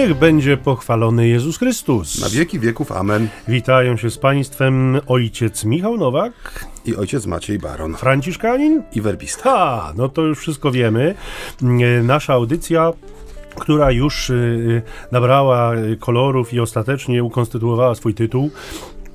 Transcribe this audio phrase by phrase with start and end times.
[0.00, 2.20] Niech będzie pochwalony Jezus Chrystus.
[2.20, 3.28] Na wieki wieków, amen.
[3.48, 6.32] Witają się z Państwem ojciec Michał Nowak,
[6.84, 7.94] I ojciec Maciej Baron.
[7.94, 8.82] Franciszkanin.
[8.92, 9.42] I werbista.
[9.42, 11.14] Ha, no to już wszystko wiemy.
[12.02, 12.92] Nasza audycja
[13.54, 18.50] która już y, nabrała kolorów i ostatecznie ukonstytuowała swój tytuł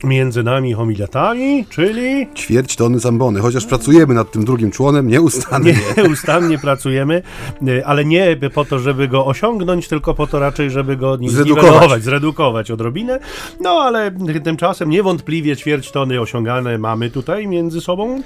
[0.06, 5.76] między nami homiletami, czyli Ćwierć tony zambony, chociaż pracujemy nad tym drugim członem nieustannie.
[5.98, 7.22] nieustannie pracujemy,
[7.68, 12.04] y, ale nie po to, żeby go osiągnąć, tylko po to raczej, żeby go Zredukować.
[12.04, 13.20] zredukować odrobinę.
[13.62, 14.12] No ale
[14.44, 18.22] tymczasem niewątpliwie ćwierć tony osiągane mamy tutaj między sobą.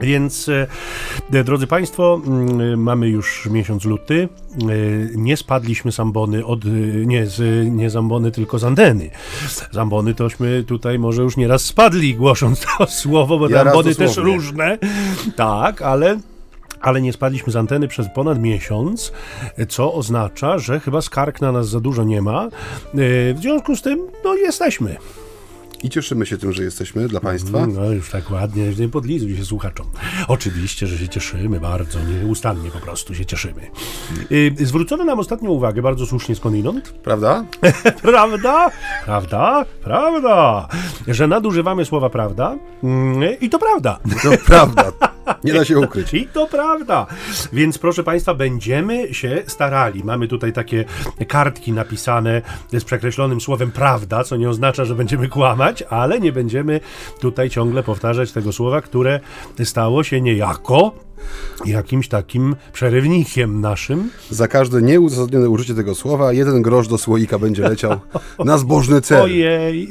[0.00, 0.48] Więc,
[1.32, 4.28] e, drodzy Państwo, mm, mamy już miesiąc luty.
[4.60, 4.66] E,
[5.16, 6.68] Nie spadliśmy z ambony od, e,
[7.06, 9.10] nie, z, nie z ambony, tylko z anteny.
[9.70, 13.94] Z ambony tośmy tutaj może już nieraz spadli, głosząc to słowo, bo te Ja ambony
[13.94, 14.78] też różne.
[15.36, 16.18] Tak, ale
[16.80, 19.12] ale nie spadliśmy z anteny przez ponad miesiąc,
[19.68, 22.44] co oznacza, że chyba skarg na nas za dużo nie ma.
[22.44, 22.48] E,
[23.34, 24.96] W związku z tym, no jesteśmy.
[25.82, 27.66] I cieszymy się tym, że jesteśmy dla Państwa.
[27.66, 29.86] No już tak ładnie, nie podlizuj się słuchaczom.
[30.28, 33.62] Oczywiście, że się cieszymy bardzo, nieustannie po prostu się cieszymy.
[34.32, 37.44] Y, Zwrócono nam ostatnio uwagę, bardzo słusznie skądinąd, Prawda?
[38.02, 38.70] prawda,
[39.04, 40.68] prawda, prawda,
[41.08, 43.98] że nadużywamy słowa prawda mm, i to prawda.
[44.22, 44.92] To prawda.
[45.44, 46.14] Nie da się ukryć.
[46.14, 47.06] I to prawda.
[47.52, 50.04] Więc proszę Państwa, będziemy się starali.
[50.04, 50.84] Mamy tutaj takie
[51.28, 56.80] kartki napisane z przekreślonym słowem prawda, co nie oznacza, że będziemy kłamać, ale nie będziemy
[57.20, 59.20] tutaj ciągle powtarzać tego słowa, które
[59.64, 60.92] stało się niejako
[61.64, 64.10] jakimś takim przerywnikiem naszym.
[64.30, 68.00] Za każde nieuzasadnione użycie tego słowa, jeden grosz do słoika będzie leciał
[68.44, 69.22] na zbożny cel.
[69.22, 69.88] Ojej!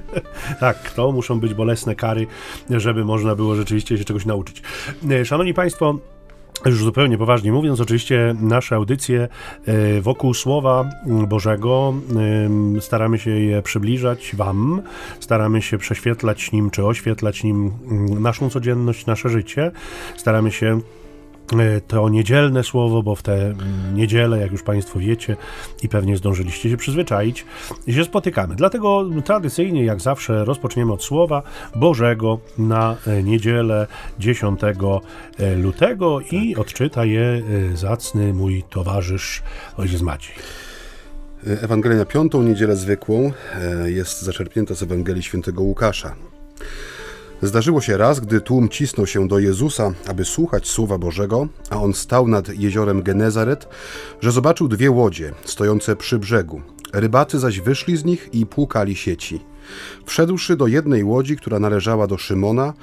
[0.60, 2.26] tak, to muszą być bolesne kary,
[2.70, 4.62] żeby można było rzeczywiście się czegoś nauczyć.
[5.10, 5.98] E, Szanowni Państwo,
[6.64, 9.28] już zupełnie poważnie mówiąc, oczywiście nasze audycje
[9.66, 10.90] e, wokół Słowa
[11.28, 11.94] Bożego
[12.44, 14.82] em, staramy się je przybliżać Wam,
[15.20, 19.70] staramy się prześwietlać nim czy oświetlać nim mm, naszą codzienność, nasze życie,
[20.16, 20.95] staramy się e,
[21.86, 23.56] to niedzielne słowo, bo w te mm,
[23.94, 25.36] niedziele, jak już Państwo wiecie
[25.82, 27.44] i pewnie zdążyliście się przyzwyczaić,
[27.88, 28.54] się spotykamy.
[28.54, 31.42] Dlatego tradycyjnie, jak zawsze, rozpoczniemy od słowa
[31.76, 33.86] Bożego na e, niedzielę
[34.18, 37.42] 10 e, lutego i odczyta je
[37.72, 39.42] e, zacny mój towarzysz
[39.76, 40.34] ojciec Maciej.
[41.46, 46.14] Ewangelia na piątą niedzielę zwykłą e, jest zaczerpnięta z Ewangelii świętego Łukasza.
[47.42, 51.94] Zdarzyło się raz, gdy tłum cisnął się do Jezusa, aby słuchać słowa Bożego, a on
[51.94, 53.68] stał nad jeziorem Genezaret,
[54.20, 56.62] że zobaczył dwie łodzie stojące przy brzegu.
[56.92, 59.40] Rybacy zaś wyszli z nich i płukali sieci.
[60.06, 62.74] Wszedłszy do jednej łodzi, która należała do Szymona,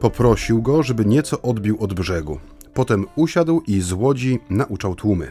[0.00, 2.38] poprosił go, żeby nieco odbił od brzegu.
[2.74, 5.30] Potem usiadł i z łodzi nauczał tłumy.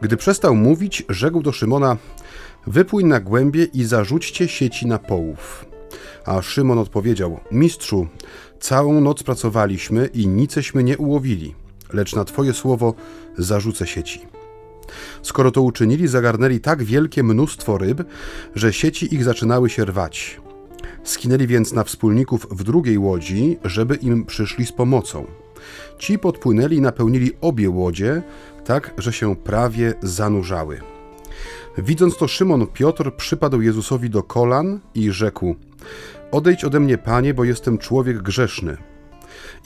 [0.00, 1.96] Gdy przestał mówić, rzekł do Szymona:
[2.66, 5.75] Wypłyń na głębie i zarzućcie sieci na połów.
[6.24, 8.06] A Szymon odpowiedział: Mistrzu,
[8.60, 11.54] całą noc pracowaliśmy i niceśmy nie ułowili,
[11.92, 12.94] lecz na Twoje słowo
[13.38, 14.20] zarzucę sieci.
[15.22, 18.02] Skoro to uczynili, zagarnęli tak wielkie mnóstwo ryb,
[18.54, 20.40] że sieci ich zaczynały się rwać.
[21.04, 25.26] Skinęli więc na wspólników w drugiej łodzi, żeby im przyszli z pomocą.
[25.98, 28.22] Ci podpłynęli i napełnili obie łodzie,
[28.64, 30.95] tak, że się prawie zanurzały.
[31.78, 35.54] Widząc to, Szymon Piotr przypadł Jezusowi do kolan i rzekł:
[36.32, 38.76] Odejdź ode mnie, panie, bo jestem człowiek grzeszny.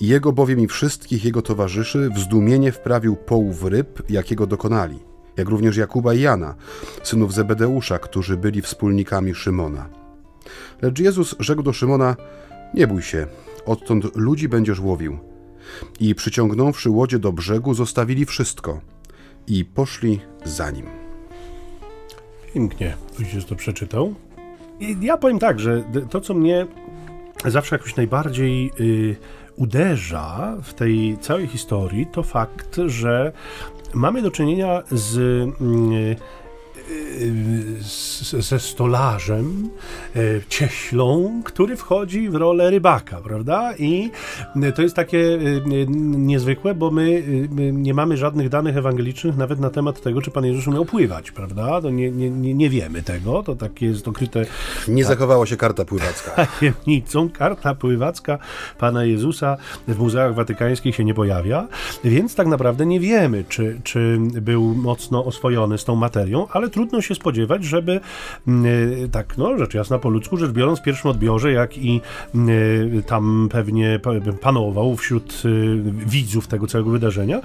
[0.01, 4.99] Jego bowiem i wszystkich jego towarzyszy w zdumienie wprawił połów ryb, jakiego dokonali,
[5.37, 6.55] jak również Jakuba i Jana,
[7.03, 9.89] synów Zebedeusza, którzy byli wspólnikami Szymona.
[10.83, 12.17] Lecz Jezus rzekł do Szymona:
[12.75, 13.27] Nie bój się,
[13.67, 15.19] odtąd ludzi będziesz łowił.
[16.01, 18.81] I przyciągnąwszy łodzie do brzegu, zostawili wszystko
[19.47, 21.00] i poszli za nim.
[22.55, 24.15] Pięknie, ojciec to przeczytał.
[24.81, 26.67] I ja powiem tak, że to, co mnie
[27.45, 29.17] zawsze jakoś najbardziej y,
[29.57, 33.33] uderza w tej całej historii, to fakt, że
[33.95, 35.17] mamy do czynienia z.
[35.17, 36.17] y,
[38.39, 39.71] ze stolarzem,
[40.17, 43.73] e, cieślą, który wchodzi w rolę rybaka, prawda?
[43.79, 44.11] I
[44.75, 45.39] to jest takie e,
[46.17, 50.31] niezwykłe, bo my e, my nie mamy żadnych danych ewangelicznych nawet na temat tego, czy
[50.31, 51.81] Pan Jezus umiał pływać, prawda?
[51.81, 54.47] To nie, nie, nie, wiemy tego, to takie jest okryte
[54.89, 56.31] Nie zachowała się karta pływacka.
[56.61, 57.31] tajemnicą.
[57.31, 58.39] Karta pływacka
[58.79, 59.57] Pana Jezusa
[59.89, 61.69] w muzeach watykańskich się nie pojawia,
[62.05, 66.80] więc tak naprawdę nie wiemy, czy, czy był mocno oswojony z tą materią, ale trudno
[66.81, 68.01] trudno się spodziewać, żeby
[69.13, 72.01] tak, no rzecz jasna po ludzku, rzecz biorąc w pierwszym odbiorze, jak i
[73.07, 74.01] tam pewnie
[74.41, 75.43] panował wśród
[76.07, 77.41] widzów tego całego wydarzenia,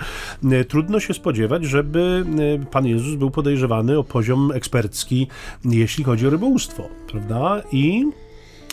[0.68, 2.26] trudno się spodziewać, żeby
[2.72, 5.28] Pan Jezus był podejrzewany o poziom ekspercki,
[5.66, 7.62] jeśli chodzi o rybołówstwo, prawda?
[7.72, 8.06] I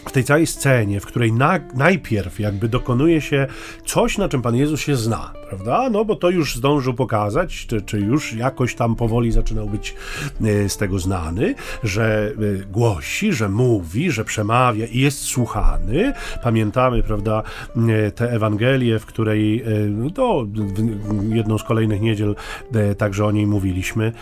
[0.07, 3.47] w tej całej scenie, w której na, najpierw jakby dokonuje się
[3.87, 5.91] coś, na czym Pan Jezus się zna, prawda?
[5.91, 9.95] No bo to już zdążył pokazać, czy, czy już jakoś tam powoli zaczynał być
[10.45, 12.33] e, z tego znany, że
[12.63, 16.13] e, głosi, że mówi, że przemawia i jest słuchany.
[16.43, 17.43] Pamiętamy, prawda,
[17.77, 19.65] e, tę Ewangelię, w której
[20.15, 20.47] to
[21.29, 22.35] jedną z kolejnych niedziel
[22.99, 24.13] także o niej mówiliśmy,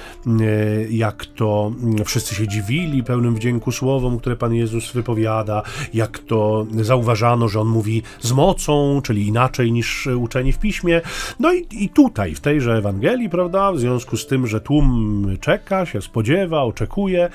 [0.91, 1.73] jak to
[2.05, 5.63] wszyscy się dziwili pełnym wdzięku słowom, które Pan Jezus wypowiada,
[5.95, 11.01] jak to zauważano, że on mówi z mocą, czyli inaczej niż uczeni w piśmie.
[11.41, 15.87] No i, i tutaj, w tejże Ewangelii, prawda, w związku z tym, że tłum czeka,
[15.87, 17.29] się spodziewa, oczekuje,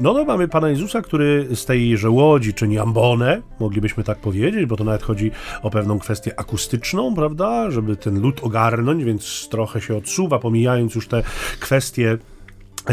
[0.00, 4.76] no to mamy Pana Jezusa, który z tejże łodzi czyni ambonę, moglibyśmy tak powiedzieć, bo
[4.76, 5.30] to nawet chodzi
[5.62, 11.08] o pewną kwestię akustyczną, prawda, żeby ten lud ogarnąć, więc trochę się odsuwa, pomijając już
[11.08, 11.22] te
[11.60, 12.18] kwestie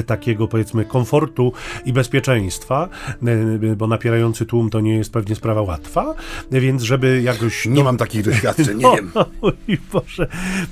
[0.05, 1.53] takiego powiedzmy komfortu
[1.85, 2.89] i bezpieczeństwa,
[3.71, 6.13] e, bo napierający tłum to nie jest pewnie sprawa łatwa,
[6.51, 7.65] więc żeby jakoś...
[7.65, 9.11] Nie no, mam takich doświadczeń, nie no, wiem.
[9.93, 10.27] Boże.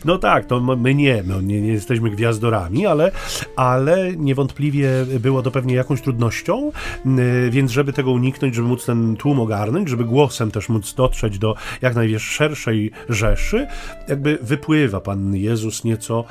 [0.06, 3.12] No tak, to my nie, no, nie, nie, jesteśmy gwiazdorami, ale,
[3.56, 4.90] ale niewątpliwie
[5.20, 6.72] było to pewnie jakąś trudnością,
[7.50, 11.56] więc żeby tego uniknąć, żeby móc ten tłum ogarnąć, żeby głosem też móc dotrzeć do
[11.82, 13.68] jak najszerszej rzeszy,
[14.08, 16.26] jakby wypływa Pan Jezus nieco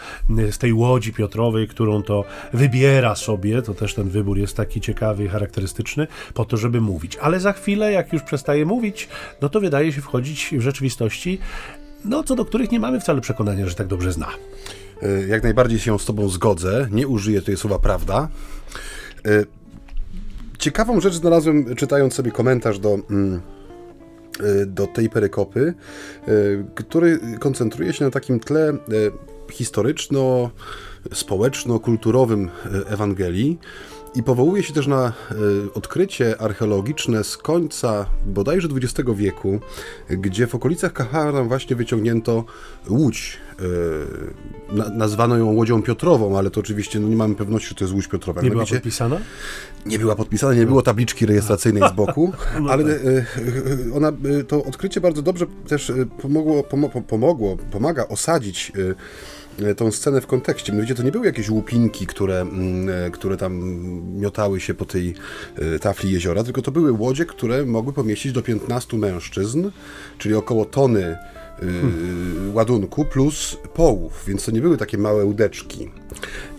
[0.51, 4.81] z tej łodzi Piotrowej, którą to wybiera wybiera sobie, to też ten wybór jest taki
[4.81, 7.17] ciekawy i charakterystyczny, po to, żeby mówić.
[7.17, 9.09] Ale za chwilę, jak już przestaje mówić,
[9.43, 11.39] no to wydaje się wchodzić w rzeczywistości,
[12.05, 14.29] no co do których nie mamy wcale przekonania, że tak dobrze zna.
[15.03, 16.89] E, jak najbardziej się z Tobą zgodzę.
[16.91, 18.29] Nie użyję tutaj słowa prawda.
[19.27, 19.45] E,
[20.59, 23.41] ciekawą rzecz znalazłem, czytając sobie komentarz do mm,
[24.41, 25.75] e, do tej perykopy,
[26.75, 28.73] który koncentruje się na takim tle
[29.51, 30.51] historyczno
[31.13, 33.59] społeczno-kulturowym e, Ewangelii
[34.15, 35.13] i powołuje się też na e,
[35.75, 39.61] odkrycie archeologiczne z końca bodajże XX wieku,
[40.11, 42.45] gdzie w okolicach Kahara właśnie wyciągnięto
[42.89, 43.37] łódź.
[43.59, 47.95] E, nazwano ją Łodzią Piotrową, ale to oczywiście no nie mamy pewności, że to jest
[47.95, 48.43] Łódź Piotrowa.
[48.43, 49.17] Nie była podpisana?
[49.87, 53.41] Nie była podpisana, nie było tabliczki rejestracyjnej z boku, no ale tak.
[53.95, 54.13] ona,
[54.49, 55.93] to odkrycie bardzo dobrze też
[56.23, 56.63] pomogło,
[57.09, 58.73] pomogło pomaga osadzić
[59.77, 60.73] tą scenę w kontekście.
[60.73, 63.61] Mianowicie to nie były jakieś łupinki, które, mm, e, które tam
[64.21, 65.15] miotały się po tej
[65.57, 69.71] e, tafli jeziora, tylko to były łodzie, które mogły pomieścić do 15 mężczyzn,
[70.19, 71.17] czyli około tony
[71.61, 72.55] hmm.
[72.55, 75.91] ładunku plus połów, więc to nie były takie małe łódeczki.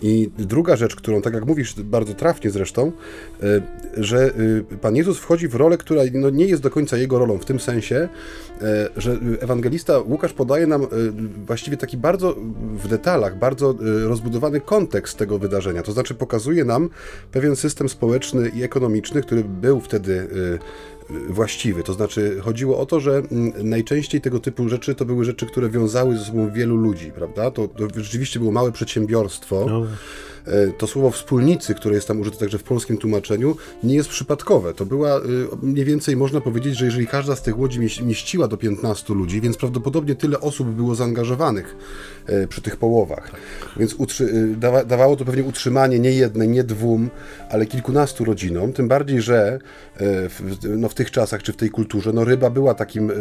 [0.02, 2.92] I druga rzecz, którą, tak jak mówisz, bardzo trafnie zresztą,
[3.42, 3.46] e,
[3.96, 4.30] że
[4.72, 7.44] e, Pan Jezus wchodzi w rolę, która no, nie jest do końca jego rolą, w
[7.44, 8.08] tym sensie,
[8.62, 10.86] e, że ewangelista Łukasz podaje nam
[11.46, 12.36] właściwie taki bardzo
[12.76, 13.74] w detalach, bardzo
[14.04, 15.82] rozbudowany kontekst tego wydarzenia.
[15.82, 16.90] To znaczy pokazuje nam
[17.32, 20.28] pewien system społeczny i ekonomiczny, który był wtedy
[21.28, 21.82] właściwy.
[21.82, 23.22] To znaczy chodziło o to, że
[23.62, 27.50] najczęściej tego typu rzeczy to były rzeczy, które wiązały ze sobą wielu ludzi, prawda?
[27.50, 29.39] To, to rzeczywiście było małe przedsiębiorstwo.
[29.66, 29.88] No.
[30.46, 34.74] E, to słowo wspólnicy, które jest tam użyte także w polskim tłumaczeniu, nie jest przypadkowe.
[34.74, 35.20] To była e,
[35.62, 39.56] mniej więcej można powiedzieć, że jeżeli każda z tych łodzi mieściła do 15 ludzi, więc
[39.56, 41.76] prawdopodobnie tyle osób było zaangażowanych
[42.26, 43.30] e, przy tych połowach.
[43.76, 43.96] Więc
[44.86, 47.10] dawało to pewnie utrzymanie nie jednej, nie dwóm,
[47.50, 48.72] ale kilkunastu rodzinom.
[48.72, 49.58] Tym bardziej, że
[50.00, 53.12] w, no, w tych czasach czy w tej kulturze no, ryba była takim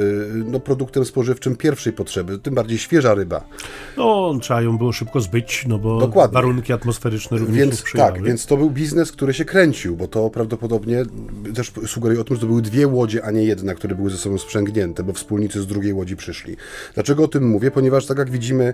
[0.46, 3.44] no, produktem spożywczym pierwszej potrzeby, tym bardziej świeża ryba.
[3.98, 6.34] No, trzeba ją było szybko zbyć, no bo Dokładnie.
[6.34, 7.09] warunki atmosferyczne
[7.40, 11.04] również więc, Tak, więc to był biznes, który się kręcił, bo to prawdopodobnie
[11.56, 14.18] też sugeruje o tym, że to były dwie łodzie, a nie jedna, które były ze
[14.18, 16.58] sobą sprzęgnięte, bo wspólnicy z drugiej łodzi przyszli.
[16.94, 17.72] Dlaczego o tym mówię?
[17.72, 18.74] Ponieważ tak jak widzimy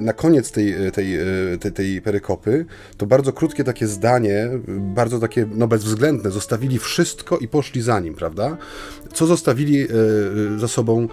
[0.00, 1.24] na koniec tej, tej, e,
[1.60, 7.48] tej, tej perykopy, to bardzo krótkie takie zdanie, bardzo takie no bezwzględne, zostawili wszystko i
[7.48, 8.56] poszli za nim, prawda?
[9.12, 9.88] Co zostawili e,
[10.58, 11.08] za sobą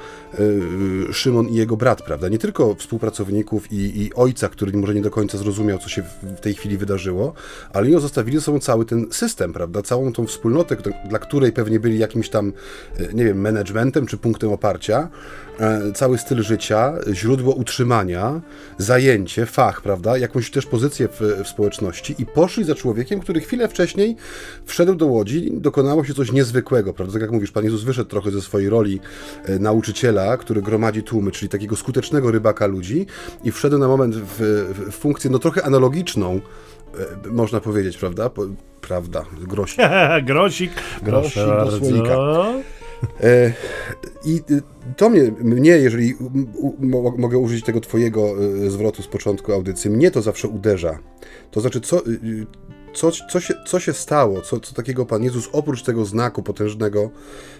[1.09, 2.29] e, Szymon i jego brat, prawda?
[2.29, 6.39] Nie tylko współpracowników i, i ojca, który może nie do końca zrozumiał, co się w
[6.39, 7.33] tej chwili wydarzyło,
[7.73, 9.81] ale oni zostawili ze sobą cały ten system, prawda?
[9.81, 10.77] Całą tą wspólnotę,
[11.09, 12.53] dla której pewnie byli jakimś tam,
[12.99, 15.09] e, nie wiem, managementem czy punktem oparcia,
[15.93, 18.41] cały styl życia, źródło utrzymania,
[18.77, 20.17] zajęcie, fach, prawda?
[20.17, 24.15] Jakąś też pozycję w, w społeczności i poszli za człowiekiem, który chwilę wcześniej
[24.65, 27.13] wszedł do łodzi, dokonało się coś niezwykłego, prawda?
[27.13, 28.99] Tak jak mówisz, Pan Jezus wyszedł trochę ze swojej roli
[29.45, 33.05] e, nauczyciela, który gromadzi tłumy, czyli takiego skutecznego rybaka ludzi
[33.43, 34.39] i wszedł na moment w,
[34.89, 36.41] w funkcję, no trochę analogiczną,
[37.31, 38.29] można powiedzieć, prawda?
[38.81, 39.81] prawda, grosik.
[40.29, 40.71] grosik,
[41.03, 42.17] grosik do słoika.
[43.23, 43.53] E,
[44.25, 44.41] I
[44.97, 46.15] to mnie, mnie jeżeli
[47.17, 48.33] mogę użyć tego twojego
[48.65, 50.99] e, zwrotu z początku audycji, mnie to zawsze uderza.
[51.51, 52.01] To znaczy, co,
[52.93, 54.41] co, co, się, co się stało?
[54.41, 57.09] Co, co takiego Pan Jezus, oprócz tego znaku potężnego,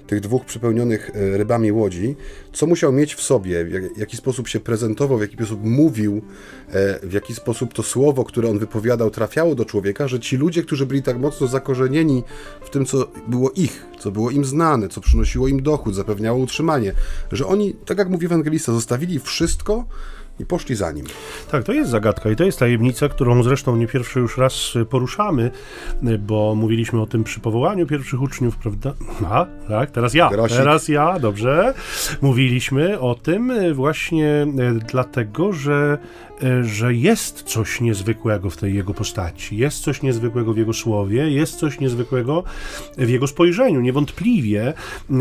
[0.08, 2.16] tych dwóch przepełnionych e, rybami łodzi,
[2.54, 3.66] co musiał mieć w sobie?
[3.96, 6.22] W jaki sposób się prezentował, w jaki sposób mówił,
[6.70, 10.64] e, w jaki sposób to słowo, które on wypowiadał, trafiało do człowieka, że ci ludzie,
[10.64, 12.24] którzy byli tak mocno zakorzenieni
[12.62, 16.94] w tym, co było ich, co było im znane, co przynosiło im dochód, zapewniało utrzymanie,
[17.32, 19.86] że oni, tak jak mówi ewangelista, zostawili wszystko,
[20.42, 21.06] i poszli za nim.
[21.52, 25.52] Tak, to jest zagadka i to jest tajemnica, którą zresztą nie pierwszy już raz poruszamy,
[26.20, 28.94] bo mówiliśmy o tym przy powołaniu pierwszych uczniów, prawda?
[29.30, 30.30] A, tak, teraz ja.
[30.30, 30.58] Grosik.
[30.58, 31.74] Teraz ja, dobrze.
[32.22, 34.48] Mówiliśmy o tym właśnie e,
[34.92, 35.98] dlatego, że
[36.62, 41.56] że jest coś niezwykłego w tej jego postaci, jest coś niezwykłego w jego słowie, jest
[41.56, 42.44] coś niezwykłego
[42.98, 44.68] w jego spojrzeniu, niewątpliwie.
[44.68, 45.14] E,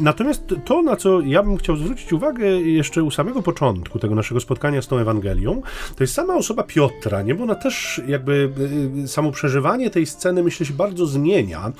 [0.00, 4.40] natomiast to, na co ja bym chciał zwrócić uwagę jeszcze u samego początku tego naszego
[4.40, 5.62] spotkania z tą Ewangelią,
[5.96, 7.34] to jest sama osoba Piotra, nie?
[7.34, 8.50] Bo ona też jakby
[9.04, 11.72] e, samo przeżywanie tej sceny, myślę, się bardzo zmienia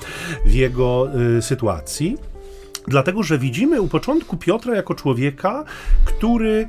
[0.45, 1.07] w jego
[1.41, 2.17] sytuacji.
[2.87, 5.63] Dlatego, że widzimy u początku Piotra jako człowieka,
[6.05, 6.67] który,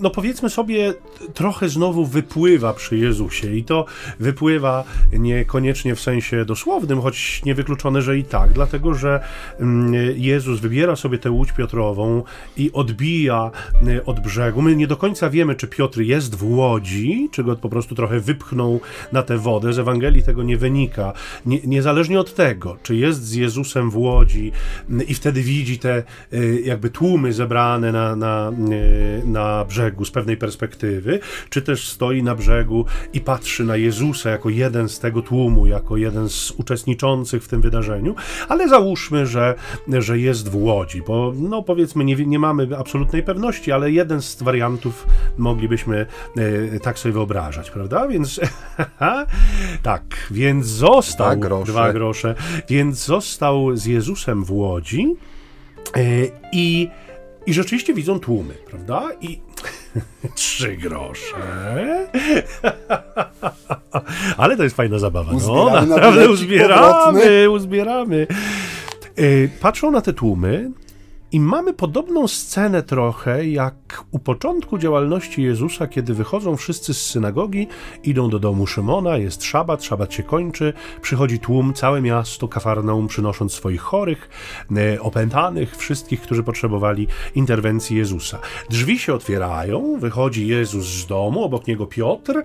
[0.00, 0.94] no powiedzmy sobie,
[1.34, 3.54] trochę znowu wypływa przy Jezusie.
[3.56, 3.84] I to
[4.20, 8.52] wypływa niekoniecznie w sensie dosłownym, choć niewykluczone, że i tak.
[8.52, 9.20] Dlatego, że
[10.14, 12.22] Jezus wybiera sobie tę łódź Piotrową
[12.56, 13.50] i odbija
[13.88, 14.62] y, od brzegu.
[14.62, 18.20] My nie do końca wiemy, czy Piotr jest w łodzi, czy go po prostu trochę
[18.20, 18.80] wypchnął
[19.12, 19.72] na tę wodę.
[19.72, 21.12] Z Ewangelii tego nie wynika.
[21.46, 24.49] Nie, niezależnie od tego, czy jest z Jezusem w łodzi,
[25.08, 26.02] i wtedy widzi te
[26.32, 28.52] y, jakby tłumy zebrane na, na,
[29.22, 34.30] y, na brzegu z pewnej perspektywy, czy też stoi na brzegu i patrzy na Jezusa
[34.30, 38.14] jako jeden z tego tłumu, jako jeden z uczestniczących w tym wydarzeniu,
[38.48, 39.54] ale załóżmy, że,
[39.88, 44.42] że jest w łodzi, bo no powiedzmy nie, nie mamy absolutnej pewności, ale jeden z
[44.42, 45.06] wariantów
[45.38, 46.06] moglibyśmy
[46.38, 48.08] y, tak sobie wyobrażać, prawda?
[48.08, 48.40] Więc
[49.82, 51.72] tak, więc został grosze.
[51.72, 52.34] dwa grosze,
[52.68, 55.16] więc został z Jezusem w Łodzi
[55.96, 56.00] e,
[56.52, 56.88] i,
[57.46, 59.08] i rzeczywiście widzą tłumy, prawda?
[59.20, 59.40] I
[60.34, 61.36] trzy grosze.
[64.36, 65.32] Ale to jest fajna zabawa.
[65.46, 68.26] No, naprawdę uzbieramy, uzbieramy.
[69.16, 70.70] E, patrzą na te tłumy
[71.32, 77.66] i mamy podobną scenę trochę jak u początku działalności Jezusa, kiedy wychodzą wszyscy z synagogi,
[78.04, 80.72] idą do domu Szymona, jest szabat, szabat się kończy,
[81.02, 84.28] przychodzi tłum, całe miasto, Kafarnaum, przynosząc swoich chorych,
[84.76, 88.38] e, opętanych, wszystkich, którzy potrzebowali interwencji Jezusa.
[88.70, 92.42] Drzwi się otwierają, wychodzi Jezus z domu, obok niego Piotr.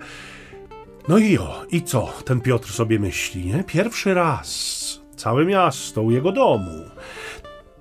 [1.08, 3.64] No i o, i co ten Piotr sobie myśli, nie?
[3.64, 6.82] Pierwszy raz całe miasto u jego domu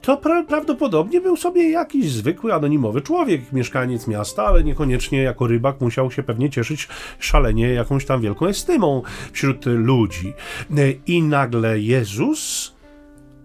[0.05, 5.81] to pra prawdopodobnie był sobie jakiś zwykły, anonimowy człowiek, mieszkaniec miasta, ale niekoniecznie jako rybak
[5.81, 6.88] musiał się pewnie cieszyć
[7.19, 10.33] szalenie jakąś tam wielką estymą wśród ludzi.
[11.07, 12.75] I nagle Jezus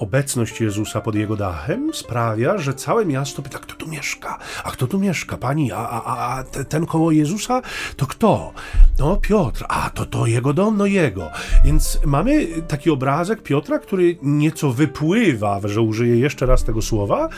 [0.01, 4.39] obecność Jezusa pod jego dachem sprawia, że całe miasto pyta, kto tu mieszka?
[4.65, 5.37] A kto tu mieszka?
[5.37, 7.63] Pani, a, a, a ten koło Jezusa
[7.97, 8.53] to kto?
[8.99, 11.31] No Piotr, a to to jego dom, no jego.
[11.65, 17.29] Więc mamy taki obrazek Piotra, który nieco wypływa, że użyję jeszcze raz tego słowa,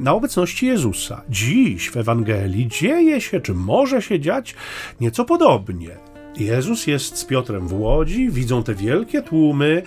[0.00, 1.22] na obecności Jezusa.
[1.28, 4.54] Dziś w Ewangelii dzieje się, czy może się dziać
[5.00, 6.08] nieco podobnie.
[6.36, 9.82] Jezus jest z Piotrem w łodzi, widzą te wielkie tłumy,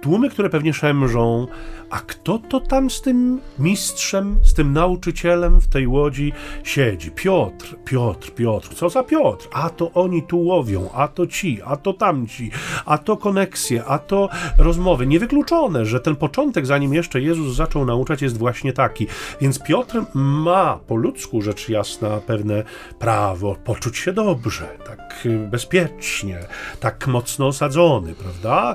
[0.00, 1.46] tłumy, które pewnie szemrzą,
[1.90, 6.32] a kto to tam z tym mistrzem, z tym nauczycielem w tej łodzi
[6.64, 7.10] siedzi?
[7.10, 8.74] Piotr, Piotr, Piotr.
[8.74, 9.48] Co za Piotr?
[9.52, 12.50] A to oni tu łowią, a to ci, a to tamci,
[12.86, 14.28] a to koneksje, a to
[14.58, 15.06] rozmowy.
[15.06, 19.06] Niewykluczone, że ten początek, zanim jeszcze Jezus zaczął nauczać, jest właśnie taki.
[19.40, 22.64] Więc Piotr ma po ludzku rzecz jasna pewne
[22.98, 26.38] prawo poczuć się dobrze, tak bezpiecznie,
[26.80, 28.74] tak mocno osadzony, prawda?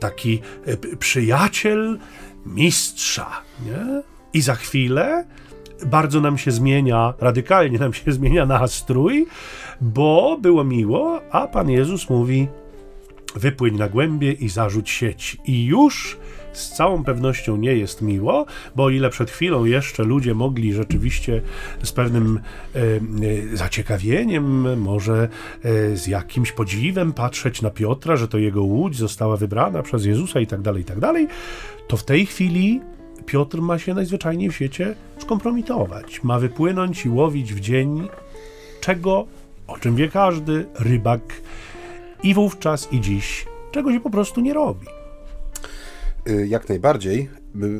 [0.00, 0.40] Taki
[0.98, 1.98] przyjaciel
[2.46, 4.02] mistrza, nie?
[4.32, 5.24] I za chwilę
[5.86, 9.26] bardzo nam się zmienia, radykalnie nam się zmienia nastrój,
[9.80, 12.48] bo było miło, a Pan Jezus mówi:
[13.34, 15.36] wypłyń na głębie i zarzuć sieć.
[15.44, 16.16] I już
[16.58, 18.46] z całą pewnością nie jest miło,
[18.76, 21.42] bo o ile przed chwilą jeszcze ludzie mogli rzeczywiście
[21.82, 22.40] z pewnym
[22.74, 25.28] e, e, zaciekawieniem, może
[25.64, 30.40] e, z jakimś podziwem patrzeć na Piotra, że to jego łódź została wybrana przez Jezusa
[30.40, 31.28] i tak dalej, i tak dalej,
[31.88, 32.80] to w tej chwili
[33.26, 36.22] Piotr ma się najzwyczajniej w świecie skompromitować.
[36.22, 38.08] Ma wypłynąć i łowić w dzień,
[38.80, 39.26] czego,
[39.66, 41.20] o czym wie każdy, rybak
[42.22, 44.97] i wówczas, i dziś, czego się po prostu nie robi.
[46.28, 47.28] Y, jak najbardziej.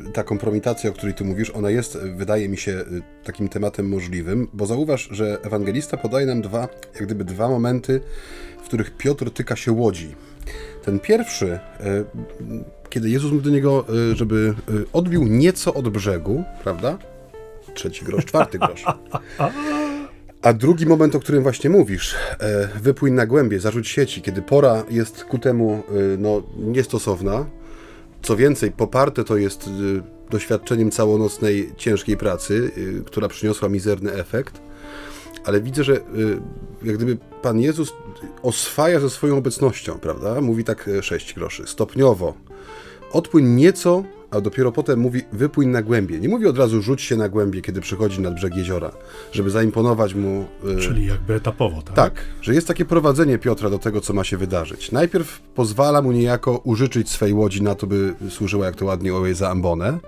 [0.08, 3.88] Y, ta kompromitacja, o której tu mówisz, ona jest, wydaje mi się, y, takim tematem
[3.88, 8.00] możliwym, bo zauważ, że ewangelista podaje nam dwa, jak gdyby dwa momenty,
[8.62, 10.14] w których Piotr tyka się łodzi.
[10.84, 11.58] Ten pierwszy,
[12.90, 14.54] kiedy Jezus mówi do niego, żeby
[14.92, 16.98] odbił nieco od brzegu, prawda?
[17.74, 18.84] Trzeci grosz, czwarty grosz.
[20.42, 22.14] A drugi moment, o którym właśnie mówisz,
[22.80, 25.82] wypłyń na głębie, zarzuć sieci, kiedy pora jest ku temu
[26.18, 27.46] no, niestosowna,
[28.22, 29.70] co więcej, poparte to jest y,
[30.30, 34.60] doświadczeniem całonocnej ciężkiej pracy, y, która przyniosła mizerny efekt,
[35.44, 36.00] ale widzę, że y,
[36.82, 37.92] jak gdyby Pan Jezus
[38.42, 40.40] oswaja ze swoją obecnością, prawda?
[40.40, 42.34] Mówi tak e, sześć groszy, stopniowo.
[43.12, 46.20] Odpłyń nieco a dopiero potem mówi wypłyń na głębie.
[46.20, 48.92] Nie mówi od razu rzuć się na głębie, kiedy przychodzi nad brzeg jeziora,
[49.32, 50.46] żeby zaimponować mu.
[50.64, 50.76] Yy...
[50.76, 51.94] Czyli jakby etapowo, tak?
[51.94, 54.92] Tak, że jest takie prowadzenie Piotra do tego, co ma się wydarzyć.
[54.92, 59.34] Najpierw pozwala mu niejako użyczyć swej łodzi na to, by służyła, jak to ładnie owej
[59.34, 59.98] za ambonę,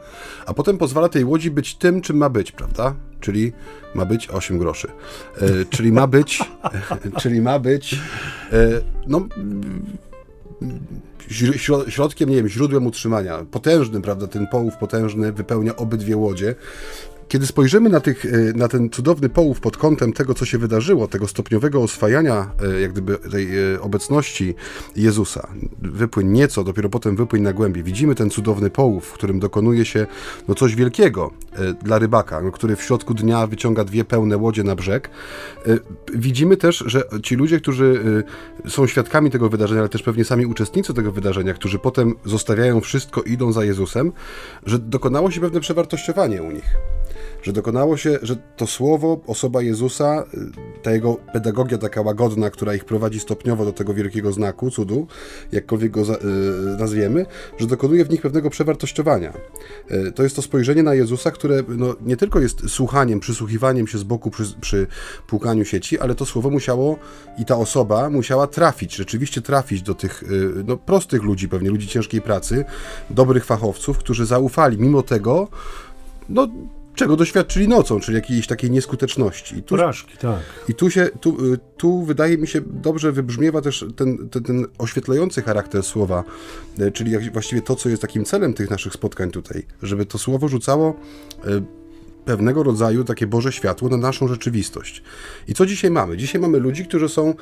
[0.46, 2.94] a potem pozwala tej łodzi być tym, czym ma być, prawda?
[3.20, 3.52] Czyli
[3.94, 4.88] ma być 8 groszy.
[5.40, 6.42] Yy, czyli ma być,
[7.20, 7.92] czyli ma być,
[8.52, 9.26] yy, no
[11.88, 13.46] środkiem, nie wiem, źródłem utrzymania.
[13.50, 16.54] Potężnym, prawda, ten połów potężny wypełnia obydwie łodzie.
[17.30, 21.08] Kiedy spojrzymy na, tych, e, na ten cudowny połów pod kątem tego, co się wydarzyło,
[21.08, 24.54] tego stopniowego oswajania, e, jak gdyby tej e, obecności
[24.96, 25.48] Jezusa,
[25.82, 27.82] wypłyń nieco, dopiero potem wypłyń na głębie.
[27.82, 30.06] Widzimy ten cudowny połów, w którym dokonuje się
[30.48, 31.30] no, coś wielkiego
[31.82, 35.10] dla rybaka, no, który w środku dnia wyciąga dwie pełne łodzie na brzeg.
[36.14, 38.00] Widzimy też, że ci ludzie, którzy
[38.68, 43.22] są świadkami tego wydarzenia, ale też pewnie sami uczestnicy tego wydarzenia, którzy potem zostawiają wszystko,
[43.22, 44.12] idą za Jezusem,
[44.66, 46.76] że dokonało się pewne przewartościowanie u nich
[47.42, 52.74] że dokonało się, że to słowo, osoba Jezusa, y, ta jego pedagogia taka łagodna, która
[52.74, 55.06] ich prowadzi stopniowo do tego wielkiego znaku, cudu,
[55.52, 56.06] jakkolwiek go y,
[56.78, 57.26] nazwiemy,
[57.58, 59.32] że dokonuje w nich pewnego przewartościowania.
[59.90, 63.98] Y, to jest to spojrzenie na Jezusa, które no, nie tylko jest słuchaniem, przysłuchiwaniem się
[63.98, 64.86] z boku przy, przy
[65.26, 66.98] płukaniu sieci, ale to słowo musiało
[67.38, 70.24] i ta osoba musiała trafić, rzeczywiście trafić do tych
[70.66, 72.64] no, prostych ludzi, pewnie ludzi ciężkiej pracy,
[73.10, 75.48] dobrych fachowców, którzy zaufali mimo tego,
[76.28, 76.48] no,
[76.94, 79.56] czego doświadczyli nocą, czyli jakiejś takiej nieskuteczności.
[79.56, 80.40] I tu, Porażki, tak.
[80.68, 84.66] I tu się, tu, y, tu wydaje mi się dobrze wybrzmiewa też ten, ten, ten
[84.78, 86.24] oświetlający charakter słowa,
[86.80, 90.48] y, czyli właściwie to, co jest takim celem tych naszych spotkań tutaj, żeby to słowo
[90.48, 90.94] rzucało
[91.46, 91.62] y,
[92.24, 95.02] pewnego rodzaju takie Boże światło na naszą rzeczywistość.
[95.48, 96.16] I co dzisiaj mamy?
[96.16, 97.34] Dzisiaj mamy ludzi, którzy są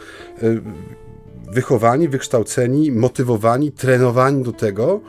[1.53, 5.01] wychowani, wykształceni, motywowani, trenowani do tego,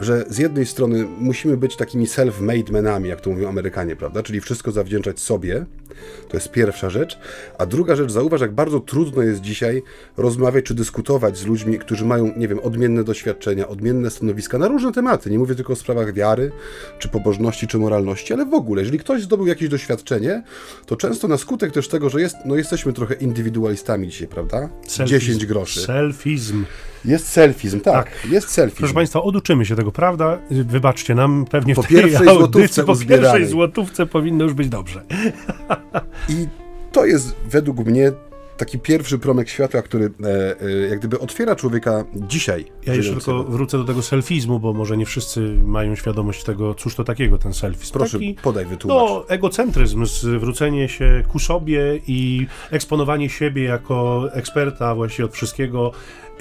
[0.00, 4.22] że z jednej strony musimy być takimi self-made menami, jak to mówią Amerykanie, prawda?
[4.22, 5.66] Czyli wszystko zawdzięczać sobie.
[6.28, 7.18] To jest pierwsza rzecz.
[7.58, 9.82] A druga rzecz, zauważ, jak bardzo trudno jest dzisiaj
[10.16, 14.92] rozmawiać czy dyskutować z ludźmi, którzy mają, nie wiem, odmienne doświadczenia, odmienne stanowiska na różne
[14.92, 15.30] tematy.
[15.30, 16.52] Nie mówię tylko o sprawach wiary,
[16.98, 20.42] czy pobożności, czy moralności, ale w ogóle, jeżeli ktoś zdobył jakieś doświadczenie,
[20.86, 24.68] to często na skutek też tego, że jest, no jesteśmy trochę indywidualistami dzisiaj, prawda?
[24.86, 25.18] Selfizm.
[25.18, 25.80] 10 groszy.
[25.80, 26.64] Selfizm.
[27.04, 28.78] Jest selfizm, tak, tak, jest selfizm.
[28.78, 30.38] Proszę Państwa, oduczymy się tego, prawda?
[30.50, 35.02] Wybaczcie nam, pewnie po w tej pierwszej audycji, po pierwszej złotówce powinno już być dobrze.
[36.28, 36.46] I
[36.92, 38.12] to jest według mnie
[38.56, 42.64] taki pierwszy promek światła, który e, e, jak gdyby otwiera człowieka dzisiaj.
[42.86, 46.94] Ja jeszcze tylko wrócę do tego selfizmu, bo może nie wszyscy mają świadomość tego, cóż
[46.94, 47.92] to takiego ten selfizm.
[47.92, 49.10] Proszę, taki, podaj, wytłumacz.
[49.10, 55.92] No, egocentryzm, zwrócenie się ku sobie i eksponowanie siebie jako eksperta właściwie od wszystkiego,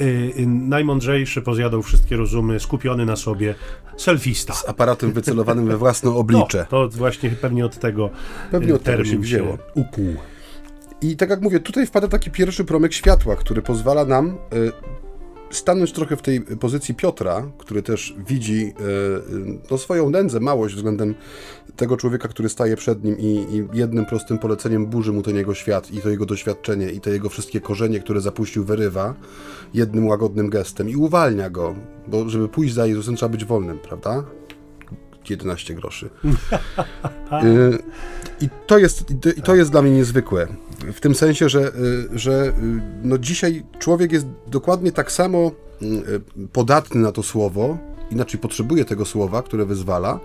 [0.01, 3.55] Y, y, najmądrzejszy, pozjadał wszystkie rozumy, skupiony na sobie,
[3.97, 4.53] selfista.
[4.53, 6.57] Z aparatem wycelowanym we własne oblicze.
[6.71, 8.09] No, to właśnie pewnie od tego
[8.51, 9.57] Pewnie od tego się wzięło.
[9.73, 10.15] Ukuł.
[11.01, 14.71] I tak jak mówię, tutaj wpada taki pierwszy promyk światła, który pozwala nam y,
[15.51, 18.81] stanąć trochę w tej pozycji Piotra, który też widzi e,
[19.71, 21.15] no, swoją nędzę, małość względem
[21.75, 25.53] tego człowieka, który staje przed nim i, i, jednym prostym poleceniem burzy mu ten jego
[25.53, 29.13] świat i to jego doświadczenie i te jego wszystkie korzenie, które zapuścił, wyrywa
[29.73, 31.75] jednym łagodnym gestem i uwalnia go,
[32.07, 34.23] bo żeby pójść za Jezusem trzeba być wolnym, prawda?
[35.29, 36.09] 11 groszy.
[37.43, 37.77] Y,
[38.41, 40.47] I to jest, i to jest dla mnie niezwykłe.
[40.93, 42.53] W tym sensie, że, y, że y,
[43.03, 45.51] no dzisiaj człowiek jest dokładnie tak samo
[46.53, 47.77] podatny na to słowo,
[48.11, 50.19] inaczej potrzebuje tego słowa, które wyzwala.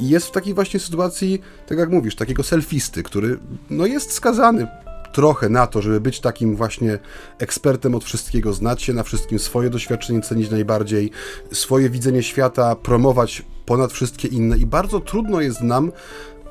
[0.00, 3.38] I jest w takiej właśnie sytuacji, tak jak mówisz, takiego selfisty, który
[3.70, 4.66] no jest skazany
[5.12, 6.98] trochę na to, żeby być takim właśnie
[7.38, 11.10] ekspertem od wszystkiego, znać się na wszystkim, swoje doświadczenie cenić najbardziej,
[11.52, 15.92] swoje widzenie świata promować ponad wszystkie inne i bardzo trudno jest nam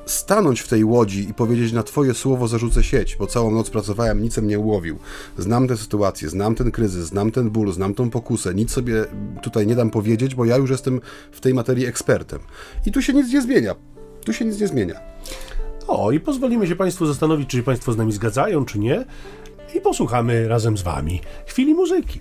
[0.06, 4.22] stanąć w tej łodzi i powiedzieć na Twoje słowo zarzucę sieć, bo całą noc pracowałem,
[4.22, 4.98] nic mnie ułowił.
[5.38, 9.04] Znam tę sytuację, znam ten kryzys, znam ten ból, znam tą pokusę, nic sobie
[9.42, 11.00] tutaj nie dam powiedzieć, bo ja już jestem
[11.32, 12.38] w tej materii ekspertem.
[12.86, 13.74] I tu się nic nie zmienia.
[14.24, 15.00] Tu się nic nie zmienia.
[15.86, 19.04] O, i pozwolimy się Państwu zastanowić, czy się Państwo z nami zgadzają, czy nie.
[19.74, 22.20] I posłuchamy razem z Wami chwili muzyki.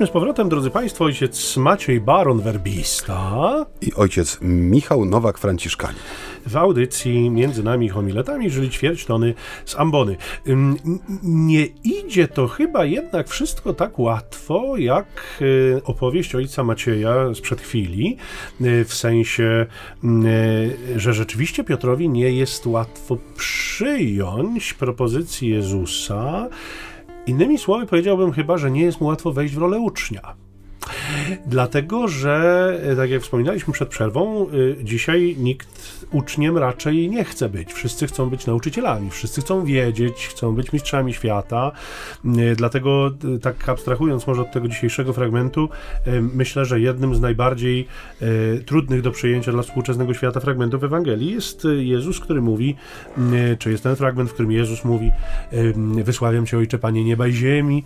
[0.00, 5.94] Jesteśmy z powrotem, drodzy Państwo, ojciec Maciej Baron Werbista i ojciec Michał Nowak-Franciszkanin.
[6.46, 9.34] W audycji między nami homiletami żyli ćwierć tony
[9.64, 10.16] z ambony.
[11.22, 15.06] Nie idzie to chyba jednak wszystko tak łatwo, jak
[15.42, 18.16] y, opowieść ojca Macieja sprzed chwili,
[18.60, 19.66] y, w sensie,
[20.04, 26.48] y, że rzeczywiście Piotrowi nie jest łatwo przyjąć propozycji Jezusa,
[27.26, 30.36] Innymi słowy, powiedziałbym chyba, że nie jest mu łatwo wejść w rolę ucznia.
[31.46, 37.48] Dlatego, że e, tak jak wspominaliśmy przed przerwą, e, dzisiaj nikt uczniem raczej nie chce
[37.48, 37.72] być.
[37.72, 41.72] Wszyscy chcą być nauczycielami, wszyscy chcą wiedzieć, chcą być mistrzami świata.
[42.24, 43.10] E, dlatego,
[43.42, 45.68] tak abstrahując może od tego dzisiejszego fragmentu,
[46.34, 47.86] myślę, że jednym z najbardziej
[48.66, 52.76] trudnych do przyjęcia dla współczesnego świata fragmentów Ewangelii jest Jezus, który mówi,
[53.58, 55.10] czy jest ten fragment, w którym Jezus mówi:
[56.04, 57.84] Wysławiam Cię, Ojcze, Panie nieba i ziemi,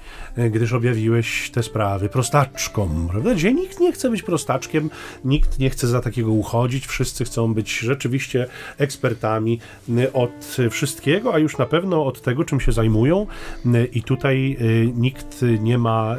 [0.51, 3.35] gdyż objawiłeś te sprawy prostaczkom, prawda?
[3.35, 4.90] gdzie nikt nie chce być prostaczkiem,
[5.24, 8.46] nikt nie chce za takiego uchodzić, wszyscy chcą być rzeczywiście
[8.79, 9.61] ekspertami
[10.12, 13.27] od wszystkiego, a już na pewno od tego, czym się zajmują
[13.92, 14.59] i tutaj
[14.94, 16.16] nikt nie ma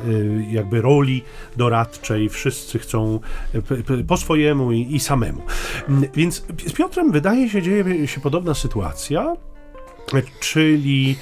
[0.52, 1.24] jakby roli
[1.58, 3.20] doradczej, wszyscy chcą
[4.08, 5.42] po swojemu i, i samemu.
[6.16, 9.36] Więc z Piotrem wydaje się, dzieje się podobna sytuacja,
[10.40, 11.16] czyli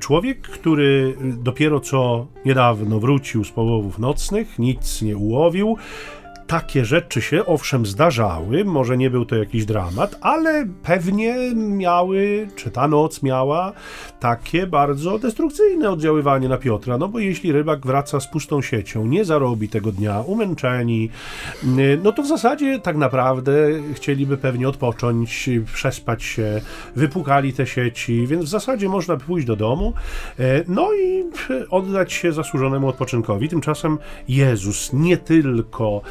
[0.00, 5.76] człowiek, który dopiero co niedawno wrócił z połowów nocnych, nic nie ułowił,
[6.46, 12.70] takie rzeczy się owszem zdarzały, może nie był to jakiś dramat, ale pewnie miały, czy
[12.70, 13.72] ta noc miała
[14.20, 19.24] takie bardzo destrukcyjne oddziaływanie na Piotra, no bo jeśli rybak wraca z pustą siecią, nie
[19.24, 21.10] zarobi tego dnia, umęczeni,
[22.04, 23.52] no to w zasadzie tak naprawdę
[23.94, 26.60] chcieliby pewnie odpocząć, przespać się,
[26.96, 29.92] wypukali te sieci, więc w zasadzie można pójść do domu,
[30.38, 31.24] e, no i
[31.70, 33.48] oddać się zasłużonemu odpoczynkowi.
[33.48, 36.02] Tymczasem Jezus nie tylko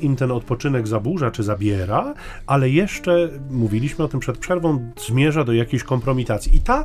[0.00, 2.14] im ten odpoczynek zaburza czy zabiera,
[2.46, 6.56] ale jeszcze, mówiliśmy o tym przed przerwą, zmierza do jakiejś kompromitacji.
[6.56, 6.84] I ta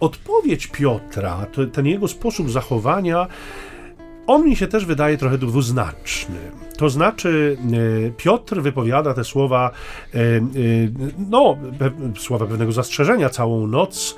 [0.00, 3.26] odpowiedź Piotra, ten jego sposób zachowania,
[4.26, 6.36] on mi się też wydaje trochę dwuznaczny.
[6.76, 7.56] To znaczy,
[8.06, 9.70] e, Piotr wypowiada te słowa,
[10.14, 10.40] e, e,
[11.30, 11.56] no,
[12.18, 13.28] słowa pewnego zastrzeżenia.
[13.28, 14.16] Całą noc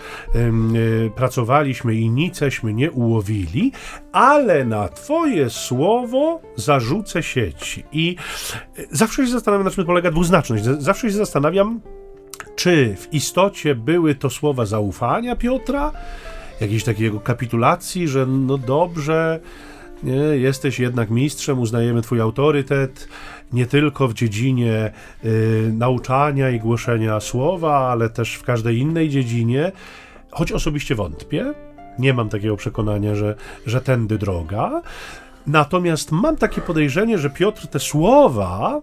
[1.16, 3.73] pracowaliśmy i niceśmy nie ułowili,
[4.12, 7.85] ale na Twoje słowo zarzucę sieci.
[7.92, 8.16] I
[8.90, 10.64] zawsze się zastanawiam, na czym polega dwuznaczność.
[10.64, 11.81] Zawsze się zastanawiam,
[12.57, 15.92] czy w istocie były to słowa zaufania Piotra,
[16.61, 19.40] jakiejś takiego kapitulacji, że no dobrze,
[20.02, 23.08] nie, jesteś jednak mistrzem, uznajemy Twój autorytet
[23.52, 24.92] nie tylko w dziedzinie
[25.24, 29.72] y, nauczania i głoszenia słowa, ale też w każdej innej dziedzinie,
[30.30, 31.52] choć osobiście wątpię.
[31.98, 33.34] Nie mam takiego przekonania, że,
[33.66, 34.82] że tędy droga.
[35.46, 38.80] Natomiast mam takie podejrzenie, że Piotr te słowa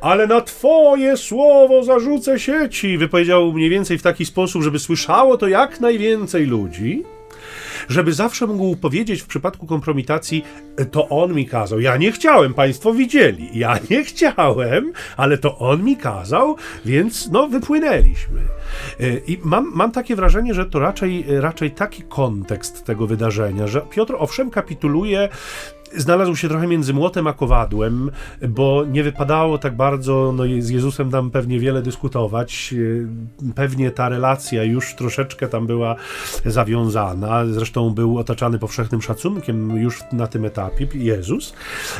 [0.00, 5.48] ale na twoje słowo zarzucę sieci, wypowiedział mniej więcej w taki sposób, żeby słyszało to
[5.48, 7.02] jak najwięcej ludzi
[7.88, 10.44] żeby zawsze mógł powiedzieć w przypadku kompromitacji,
[10.90, 11.80] to on mi kazał.
[11.80, 13.50] Ja nie chciałem, państwo widzieli.
[13.54, 18.40] Ja nie chciałem, ale to on mi kazał, więc no wypłynęliśmy.
[19.00, 23.80] E, I mam, mam takie wrażenie, że to raczej, raczej taki kontekst tego wydarzenia, że
[23.80, 25.28] Piotr owszem kapituluje
[25.96, 28.10] znalazł się trochę między młotem a kowadłem,
[28.48, 32.74] bo nie wypadało tak bardzo no, z Jezusem tam pewnie wiele dyskutować.
[33.48, 35.96] E, pewnie ta relacja już troszeczkę tam była
[36.46, 37.46] zawiązana.
[37.46, 41.54] Zresztą był otaczany powszechnym szacunkiem już na tym etapie Jezus,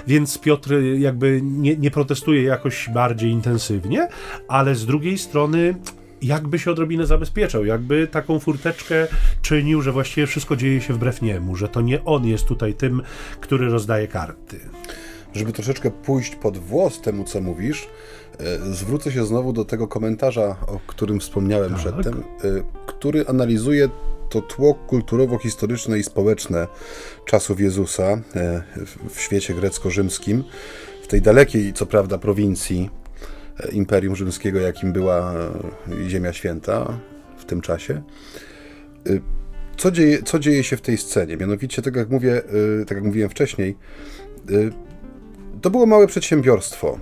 [0.06, 4.08] więc Piotr jakby nie, nie protestuje jakoś bardziej intensywnie,
[4.48, 5.74] ale z drugiej strony
[6.22, 9.06] jakby się odrobinę zabezpieczał, jakby taką furteczkę
[9.42, 13.02] czynił, że właściwie wszystko dzieje się wbrew niemu, że to nie on jest tutaj tym,
[13.40, 14.60] który rozdaje karty.
[15.34, 17.88] Żeby troszeczkę pójść pod włos temu, co mówisz,
[18.38, 21.78] e, zwrócę się znowu do tego komentarza, o którym wspomniałem tak.
[21.78, 23.88] przedtem, e, który analizuje
[24.30, 26.68] to tło kulturowo-historyczne i społeczne
[27.24, 28.62] czasów Jezusa e,
[29.08, 30.44] w świecie grecko-rzymskim,
[31.02, 32.90] w tej dalekiej, co prawda, prowincji
[33.72, 36.98] Imperium Rzymskiego, jakim była e, Ziemia Święta
[37.36, 38.02] w tym czasie.
[39.06, 39.10] E,
[39.76, 41.36] co dzieje, co dzieje się w tej scenie?
[41.36, 42.42] Mianowicie, tak jak, mówię,
[42.82, 43.76] e, tak jak mówiłem wcześniej,
[45.62, 46.98] to było małe przedsiębiorstwo,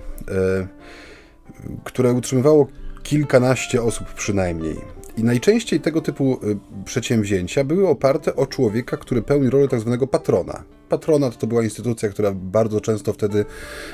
[1.83, 2.67] które utrzymywało
[3.03, 4.75] kilkanaście osób przynajmniej.
[5.17, 6.39] I najczęściej tego typu
[6.85, 10.63] przedsięwzięcia były oparte o człowieka, który pełni rolę tak zwanego patrona.
[10.89, 13.45] Patronat to była instytucja, która bardzo często wtedy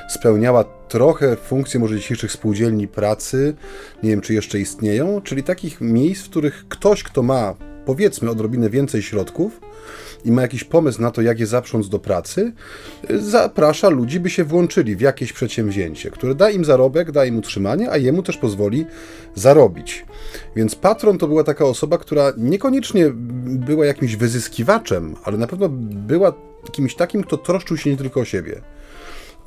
[0.08, 3.54] spełniała trochę funkcję może dzisiejszych spółdzielni pracy,
[4.02, 7.54] nie wiem czy jeszcze istnieją, czyli takich miejsc, w których ktoś, kto ma
[7.86, 9.60] powiedzmy odrobinę więcej środków
[10.28, 12.52] i ma jakiś pomysł na to, jak je zaprząc do pracy,
[13.10, 17.90] zaprasza ludzi, by się włączyli w jakieś przedsięwzięcie, które da im zarobek, da im utrzymanie,
[17.90, 18.86] a jemu też pozwoli
[19.34, 20.06] zarobić.
[20.56, 23.10] Więc patron to była taka osoba, która niekoniecznie
[23.44, 26.32] była jakimś wyzyskiwaczem, ale na pewno była
[26.72, 28.60] kimś takim, kto troszczył się nie tylko o siebie.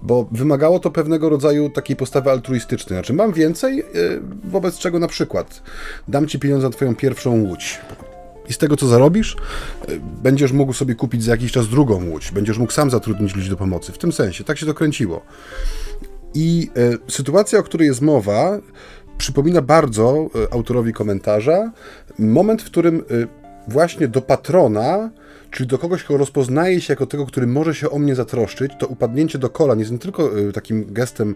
[0.03, 2.99] Bo wymagało to pewnego rodzaju takiej postawy altruistycznej.
[2.99, 3.83] Znaczy, mam więcej, e,
[4.43, 5.61] wobec czego na przykład
[6.07, 7.79] dam ci pieniądze na twoją pierwszą łódź.
[8.51, 9.35] I z tego, co zarobisz,
[10.23, 12.31] będziesz mógł sobie kupić za jakiś czas drugą łódź.
[12.31, 13.91] Będziesz mógł sam zatrudnić ludzi do pomocy.
[13.91, 15.21] W tym sensie, tak się to kręciło.
[16.33, 16.69] I
[17.07, 18.59] e, sytuacja, o której jest mowa,
[19.17, 21.71] przypomina bardzo e, autorowi komentarza
[22.19, 23.01] moment, w którym e,
[23.67, 25.09] właśnie do patrona,
[25.51, 28.87] czyli do kogoś, kto rozpoznaje się jako tego, który może się o mnie zatroszczyć, to
[28.87, 31.35] upadnięcie do kolan jest nie tylko y, takim gestem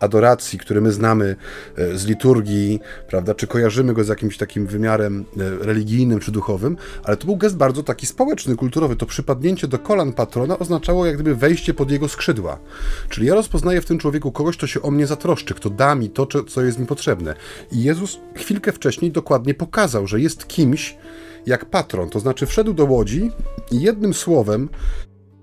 [0.00, 1.36] adoracji, który my znamy
[1.78, 6.76] y, z liturgii, prawda, czy kojarzymy go z jakimś takim wymiarem y, religijnym czy duchowym,
[7.04, 8.96] ale to był gest bardzo taki społeczny, kulturowy.
[8.96, 12.58] To przypadnięcie do kolan patrona oznaczało jak gdyby wejście pod jego skrzydła.
[13.08, 16.10] Czyli ja rozpoznaję w tym człowieku kogoś, kto się o mnie zatroszczy, kto da mi
[16.10, 17.34] to, co jest mi potrzebne.
[17.72, 20.96] I Jezus chwilkę wcześniej dokładnie pokazał, że jest kimś,
[21.46, 23.30] jak patron, to znaczy wszedł do łodzi
[23.70, 24.68] i jednym słowem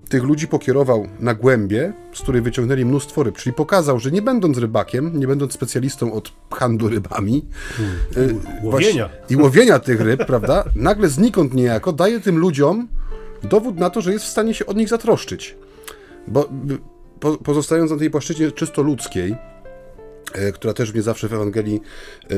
[0.08, 4.58] tych ludzi pokierował na głębie, z której wyciągnęli mnóstwo ryb, czyli pokazał, że nie będąc
[4.58, 7.44] rybakiem, nie będąc specjalistą od handlu rybami
[8.14, 8.40] hmm.
[8.62, 9.08] łowienia.
[9.30, 12.88] i łowienia tych ryb, prawda, nagle znikąd niejako daje tym ludziom
[13.42, 15.56] dowód na to, że jest w stanie się od nich zatroszczyć.
[16.28, 16.48] Bo
[17.20, 19.36] po, pozostając na tej płaszczyźnie czysto ludzkiej,
[20.54, 21.80] która też mnie zawsze w Ewangelii
[22.22, 22.36] e,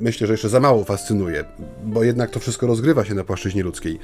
[0.00, 1.44] myślę, że jeszcze za mało fascynuje,
[1.84, 3.98] bo jednak to wszystko rozgrywa się na płaszczyźnie ludzkiej.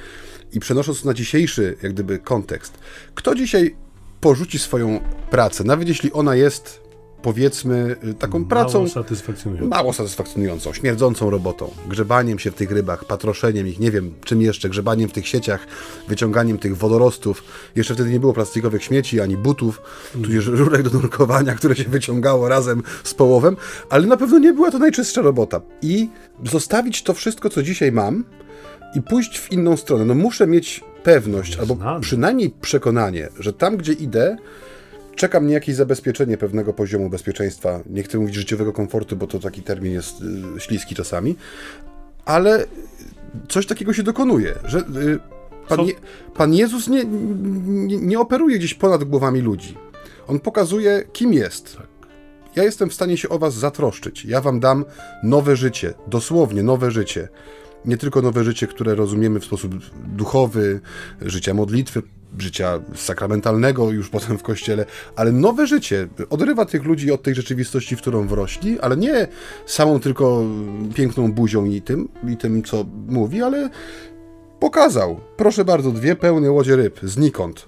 [0.53, 2.79] I przenosząc na dzisiejszy, jak gdyby, kontekst,
[3.15, 3.75] kto dzisiaj
[4.21, 4.99] porzuci swoją
[5.31, 6.88] pracę, nawet jeśli ona jest
[7.21, 9.69] powiedzmy, y, taką mało pracą satysfakcjonującą.
[9.69, 14.69] mało satysfakcjonującą, śmierdzącą robotą, grzebaniem się w tych rybach, patroszeniem ich, nie wiem czym jeszcze,
[14.69, 15.67] grzebaniem w tych sieciach,
[16.07, 17.43] wyciąganiem tych wodorostów.
[17.75, 19.81] Jeszcze wtedy nie było plastikowych śmieci, ani butów,
[20.15, 20.25] mm.
[20.25, 23.57] tudzież rurek do nurkowania, które się wyciągało razem z połowem,
[23.89, 25.61] ale na pewno nie była to najczystsza robota.
[25.81, 26.09] I
[26.43, 28.23] zostawić to wszystko, co dzisiaj mam
[28.95, 30.05] i pójść w inną stronę.
[30.05, 34.37] No muszę mieć pewność, albo przynajmniej przekonanie, że tam, gdzie idę,
[35.19, 37.79] czeka mnie jakieś zabezpieczenie pewnego poziomu bezpieczeństwa.
[37.89, 40.21] Nie chcę mówić życiowego komfortu, bo to taki termin jest
[40.57, 41.35] y, śliski czasami,
[42.25, 42.65] ale
[43.49, 44.83] coś takiego się dokonuje, że y,
[45.67, 45.93] Pan, Je
[46.33, 49.77] Pan Jezus nie, nie, nie, operuje gdzieś ponad głowami ludzi.
[50.27, 51.77] On pokazuje, kim jest.
[51.77, 51.87] Tak.
[52.55, 54.25] Ja jestem w stanie się o was zatroszczyć.
[54.25, 54.85] Ja wam dam
[55.23, 57.27] nowe życie, dosłownie nowe życie.
[57.85, 59.75] Nie tylko nowe życie, które rozumiemy w sposób
[60.15, 60.79] duchowy,
[61.21, 62.01] życia modlitwy,
[62.37, 67.95] życia sakramentalnego już potem w kościele, ale nowe życie odrywa tych ludzi od tej rzeczywistości,
[67.95, 69.27] w którą wrośli, ale nie
[69.65, 70.43] samą tylko
[70.95, 73.69] piękną buzią i tym, i tym co mówi, ale
[74.59, 77.67] pokazał, proszę bardzo, dwie pełne łodzie ryb, znikąd,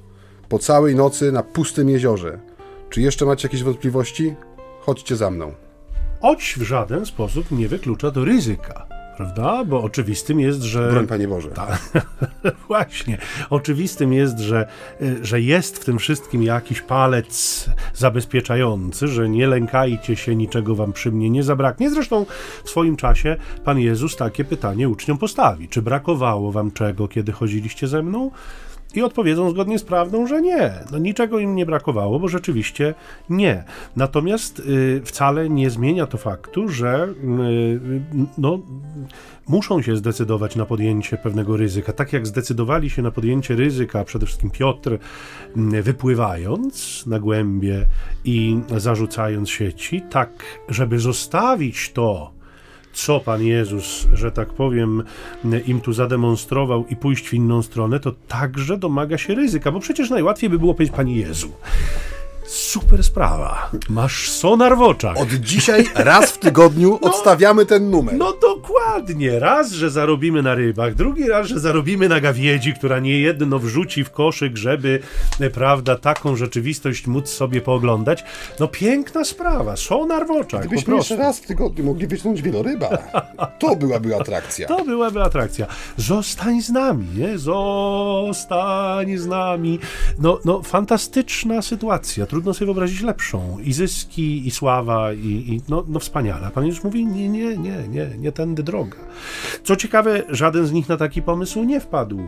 [0.50, 2.39] po całej nocy na pustym jeziorze.
[2.89, 4.36] Czy jeszcze macie jakieś wątpliwości?
[4.80, 5.54] Chodźcie za mną.
[6.21, 9.65] Oć w żaden sposób nie wyklucza do ryzyka prawda?
[9.65, 10.91] Bo oczywistym jest, że.
[10.91, 11.50] Broń Panie Boże.
[11.50, 11.78] Ta,
[12.67, 13.17] właśnie.
[13.50, 14.67] Oczywistym jest, że,
[15.21, 21.12] że jest w tym wszystkim jakiś palec zabezpieczający, że nie lękajcie się, niczego wam przy
[21.12, 21.89] mnie nie zabraknie.
[21.89, 22.26] Zresztą
[22.63, 27.88] w swoim czasie Pan Jezus takie pytanie uczniom postawi: Czy brakowało wam czego, kiedy chodziliście
[27.88, 28.32] ze mną?
[28.95, 30.73] I odpowiedzą zgodnie z prawdą, że nie.
[30.91, 32.93] No, niczego im nie brakowało, bo rzeczywiście
[33.30, 33.63] nie.
[33.95, 38.01] Natomiast y, wcale nie zmienia to faktu, że y,
[38.38, 38.60] no,
[39.47, 41.93] muszą się zdecydować na podjęcie pewnego ryzyka.
[41.93, 44.93] Tak jak zdecydowali się na podjęcie ryzyka, przede wszystkim Piotr,
[45.73, 47.86] y, wypływając na głębie
[48.25, 50.30] i zarzucając sieci, tak,
[50.69, 52.40] żeby zostawić to,
[52.93, 55.04] co Pan Jezus, że tak powiem,
[55.65, 60.10] im tu zademonstrował i pójść w inną stronę, to także domaga się ryzyka, bo przecież
[60.10, 61.51] najłatwiej by było powiedzieć Panie Jezu.
[62.51, 63.69] Super sprawa.
[63.89, 65.17] Masz sonar w oczach.
[65.17, 68.15] Od dzisiaj raz w tygodniu no, odstawiamy ten numer.
[68.15, 69.39] No dokładnie.
[69.39, 74.03] Raz, że zarobimy na rybach, drugi raz, że zarobimy na gawiedzi, która nie jedno wrzuci
[74.03, 74.99] w koszyk, żeby,
[75.39, 78.23] e, prawda, taką rzeczywistość móc sobie pooglądać.
[78.59, 79.75] No piękna sprawa.
[79.75, 80.61] Sonar w oczach.
[80.61, 82.89] Gdybyśmy jeszcze raz w tygodniu mogli wyciągnąć wieloryba,
[83.59, 84.67] to byłaby atrakcja.
[84.67, 85.67] To byłaby atrakcja.
[85.97, 87.37] Zostań z nami, nie?
[87.37, 89.79] Zostań z nami.
[90.19, 93.60] No, no fantastyczna sytuacja trudno sobie wyobrazić lepszą.
[93.60, 96.51] I zyski, i sława, i, i no, no wspaniale.
[96.54, 98.97] Pan już mówi, nie, nie, nie, nie, nie tędy droga.
[99.63, 102.19] Co ciekawe, żaden z nich na taki pomysł nie wpadł.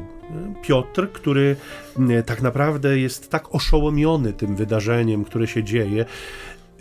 [0.62, 1.56] Piotr, który
[2.26, 6.06] tak naprawdę jest tak oszołomiony tym wydarzeniem, które się dzieje,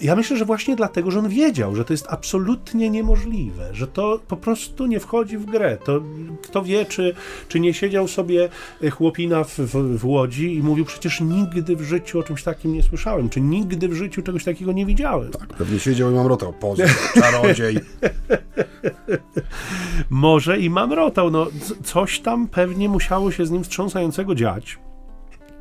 [0.00, 4.20] ja myślę, że właśnie dlatego, że on wiedział, że to jest absolutnie niemożliwe, że to
[4.28, 5.78] po prostu nie wchodzi w grę.
[5.84, 6.02] To
[6.42, 7.14] kto wie, czy,
[7.48, 8.48] czy nie siedział sobie
[8.90, 12.82] chłopina w, w, w łodzi i mówił, przecież nigdy w życiu o czymś takim nie
[12.82, 15.30] słyszałem, czy nigdy w życiu czegoś takiego nie widziałem.
[15.30, 17.78] Tak, pewnie siedział i mamrotał, poza, czarodziej.
[20.10, 21.46] Może i mamrotał, no
[21.84, 24.78] coś tam pewnie musiało się z nim wstrząsającego dziać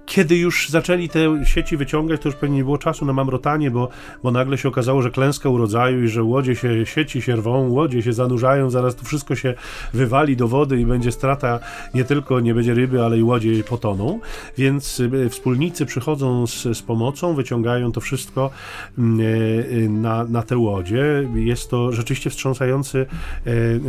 [0.06, 3.90] kiedy już zaczęli te sieci wyciągać, to już pewnie nie było czasu na mamrotanie, bo,
[4.24, 8.04] bo nagle się okazało, że klęska urodzaju i że łodzie się, sieci się rwą, łodzie
[8.04, 9.54] się zanurzają, zaraz to wszystko się
[9.94, 11.60] wywali do wody i będzie strata,
[11.94, 14.20] nie tylko nie będzie ryby, ale i łodzie potoną,
[14.58, 18.50] więc y, wspólnicy przychodzą z, z pomocą, wyciągają to wszystko
[18.98, 21.30] mm, y, na, na te łodzie.
[21.36, 23.06] Jest to rzeczywiście wstrząsający,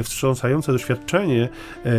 [0.03, 1.49] wstrząsające doświadczenie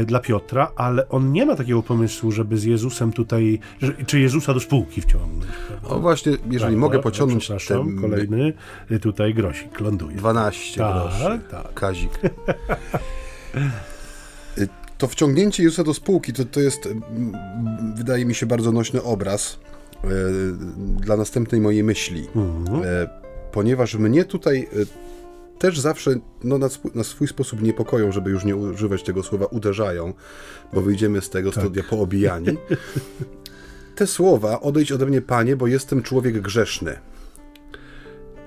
[0.06, 3.60] dla Piotra, ale on nie ma takiego pomysłu, żeby z Jezusem tutaj,
[4.06, 5.52] czy Jezusa do spółki wciągnąć.
[5.84, 8.02] O właśnie, jeżeli tak, mogę pociągnąć ten...
[8.02, 8.54] kolejny
[9.02, 10.18] tutaj grosik ląduje.
[10.18, 11.40] 12 tak, groszy.
[11.52, 11.74] Tak.
[11.74, 12.20] Kazik.
[14.98, 16.90] to wciągnięcie Jezusa do spółki to, to jest,
[17.96, 19.60] wydaje mi się, bardzo nośny obraz
[20.04, 20.08] e,
[20.78, 22.28] dla następnej mojej myśli.
[22.36, 22.84] Mhm.
[22.86, 23.10] E,
[23.52, 28.46] ponieważ mnie tutaj e, też zawsze no, na, swój, na, swój, sposób niepokoją, żeby już
[28.46, 30.14] nie używać tego słowa uderzają,
[30.74, 31.64] bo wyjdziemy z tego tak.
[31.64, 32.48] studia poobijani.
[33.96, 37.00] Te słowa, odejdź ode mnie, panie, bo jestem człowiek grzeszny.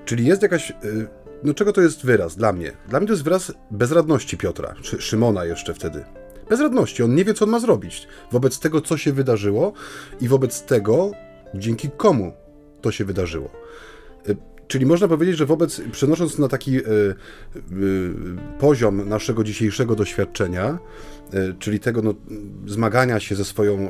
[0.05, 0.71] Czyli jest jakaś.
[0.71, 1.07] Y,
[1.43, 2.71] no czego to jest wyraz dla mnie?
[2.89, 6.05] Dla mnie to jest wyraz bezradności Piotra, czy Szymona jeszcze wtedy.
[6.49, 7.03] Bezradności.
[7.03, 9.73] On nie wie, co on ma zrobić wobec tego, co się wydarzyło
[10.21, 11.11] i wobec tego,
[11.53, 12.33] dzięki komu
[12.81, 13.49] to się wydarzyło.
[14.67, 17.15] Czyli można powiedzieć, że wobec, przenosząc na taki y, y,
[18.59, 20.79] poziom naszego dzisiejszego doświadczenia,
[21.33, 22.13] y, czyli tego no,
[22.65, 23.89] zmagania się ze swoją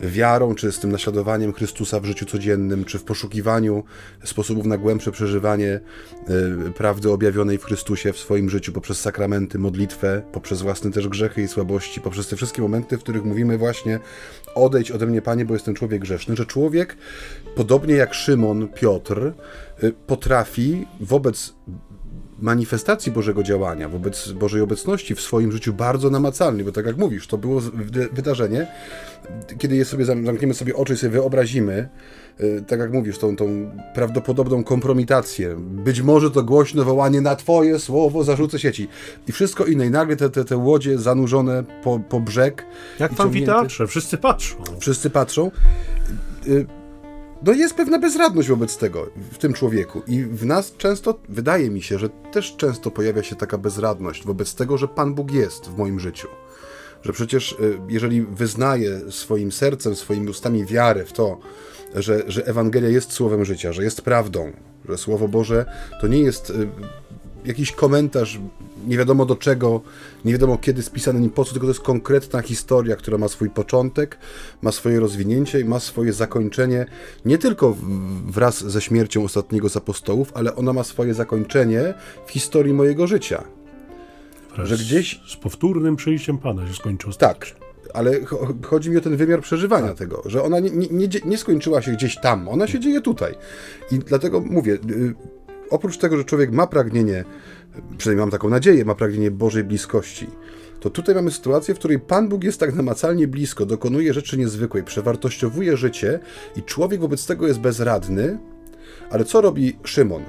[0.00, 3.84] wiarą, czy z tym naśladowaniem Chrystusa w życiu codziennym, czy w poszukiwaniu
[4.24, 5.80] sposobów na głębsze przeżywanie
[6.76, 11.48] prawdy objawionej w Chrystusie w swoim życiu poprzez sakramenty, modlitwę, poprzez własne też grzechy i
[11.48, 14.00] słabości, poprzez te wszystkie momenty, w których mówimy właśnie
[14.54, 16.96] odejdź ode mnie, Panie, bo jestem człowiek grzeszny, że człowiek,
[17.56, 19.32] podobnie jak Szymon, Piotr,
[19.82, 21.54] Y, potrafi wobec
[22.40, 27.26] manifestacji Bożego działania, wobec Bożej obecności w swoim życiu bardzo namacalnie, bo tak jak mówisz,
[27.26, 27.60] to było
[28.12, 28.66] wydarzenie,
[29.58, 31.88] kiedy je sobie zamkniemy sobie oczy i sobie wyobrazimy,
[32.40, 37.78] y, tak jak mówisz, tą, tą prawdopodobną kompromitację, być może to głośne wołanie na twoje
[37.78, 38.88] słowo zarzucę sieci.
[39.28, 39.86] I wszystko inne.
[39.86, 42.66] I nagle te, te, te łodzie zanurzone po, po brzeg.
[42.98, 44.56] Jak w amfiteatrze, wszyscy patrzą.
[44.80, 45.50] Wszyscy patrzą.
[46.46, 46.66] Y,
[47.42, 50.02] no jest pewna bezradność wobec tego w tym człowieku.
[50.06, 54.54] I w nas często, wydaje mi się, że też często pojawia się taka bezradność wobec
[54.54, 56.28] tego, że Pan Bóg jest w moim życiu.
[57.02, 61.38] Że przecież y, jeżeli wyznaję swoim sercem, swoimi ustami wiarę w to,
[61.94, 64.52] że, że Ewangelia jest słowem życia, że jest prawdą,
[64.88, 65.66] że Słowo Boże
[66.00, 66.68] to nie jest y,
[67.44, 68.38] jakiś komentarz
[68.86, 69.80] nie wiadomo do czego,
[70.24, 73.50] nie wiadomo kiedy spisany, nie po co, tylko to jest konkretna historia, która ma swój
[73.50, 74.18] początek,
[74.62, 76.86] ma swoje rozwinięcie i ma swoje zakończenie,
[77.24, 77.76] nie tylko
[78.26, 81.94] wraz ze śmiercią ostatniego z apostołów, ale ona ma swoje zakończenie
[82.26, 83.44] w historii mojego życia.
[84.56, 85.20] Wraz że gdzieś...
[85.28, 87.12] Z powtórnym przyjściem Pana się skończyło.
[87.12, 87.46] Tak,
[87.94, 88.20] ale
[88.62, 89.98] chodzi mi o ten wymiar przeżywania tak.
[89.98, 93.34] tego, że ona nie, nie, nie, skończyła się gdzieś tam, ona się dzieje tutaj.
[93.92, 95.14] I dlatego mówię, y,
[95.70, 97.24] oprócz tego, że człowiek ma pragnienie
[97.98, 100.26] przynajmniej mam taką nadzieję, ma pragnienie Bożej bliskości,
[100.80, 104.84] to tutaj mamy sytuację, w której Pan Bóg jest tak namacalnie blisko, dokonuje rzeczy niezwykłej,
[104.84, 106.20] przewartościowuje życie
[106.56, 108.38] i człowiek wobec tego jest bezradny.
[109.10, 110.22] Ale co robi Szymon?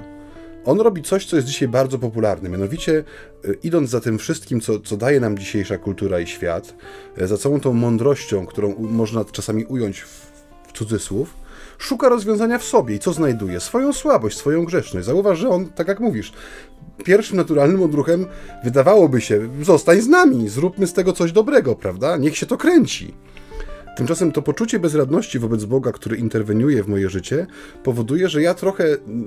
[0.64, 3.04] On robi coś, co jest dzisiaj bardzo popularne, mianowicie
[3.44, 6.74] y, idąc za tym wszystkim, co, co daje nam dzisiejsza kultura i świat,
[7.22, 10.32] y, za całą tą mądrością, którą można czasami ująć w,
[10.68, 11.34] w cudzysłów,
[11.82, 13.60] szuka rozwiązania w sobie i co znajduje?
[13.60, 15.06] Swoją słabość, swoją grzeszność.
[15.06, 16.32] Zauważ, że on, tak jak mówisz,
[17.04, 18.26] pierwszym naturalnym odruchem
[18.64, 22.16] wydawałoby się, zostań z nami, zróbmy z tego coś dobrego, prawda?
[22.16, 23.14] Niech się to kręci.
[23.96, 27.46] Tymczasem to poczucie bezradności wobec Boga, który interweniuje w moje życie,
[27.82, 28.84] powoduje, że ja trochę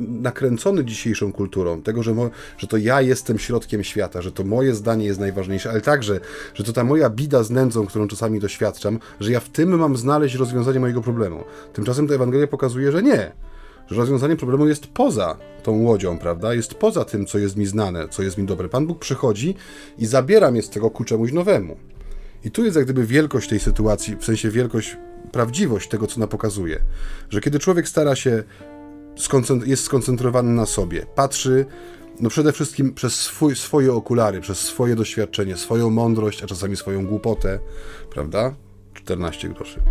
[0.10, 4.76] nakręcony dzisiejszą kulturą, tego, że, mo, że to ja jestem środkiem świata, że to moje
[4.76, 6.20] zdanie jest najważniejsze, ale także,
[6.54, 9.98] że to ta moja bida z nędzą, którą czasami doświadczam, że ja w tym mam
[9.98, 11.44] znaleźć rozwiązanie mojego problemu.
[11.74, 13.32] Tymczasem ta Ewangelia pokazuje, że nie
[13.88, 16.54] że rozwiązanie problemu jest poza tą łodzią, prawda?
[16.54, 18.70] Jest poza tym, co jest mi znane, co jest mi dobre.
[18.70, 19.56] Pan Bóg przychodzi
[19.98, 21.78] i zabiera mnie z tego ku czemuś nowemu.
[22.46, 24.98] I tu jest jak gdyby wielkość tej sytuacji, w sensie wielkość,
[25.32, 26.80] prawdziwość tego, co ona pokazuje.
[27.30, 28.44] Że kiedy człowiek stara się,
[29.66, 31.66] jest skoncentrowany na sobie, patrzy
[32.20, 37.06] no przede wszystkim przez swój, swoje okulary, przez swoje doświadczenie, swoją mądrość, a czasami swoją
[37.06, 37.60] głupotę,
[38.14, 38.56] prawda?
[38.94, 39.82] 14 groszy.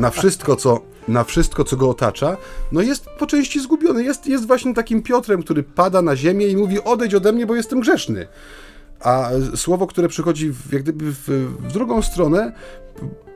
[0.00, 2.36] Na wszystko, co, na wszystko, co go otacza,
[2.72, 4.04] no jest po części zgubiony.
[4.04, 7.54] Jest, jest właśnie takim Piotrem, który pada na ziemię i mówi: Odejdź ode mnie, bo
[7.54, 8.26] jestem grzeszny.
[9.04, 11.28] A słowo, które przychodzi w, jak gdyby w,
[11.68, 12.52] w drugą stronę,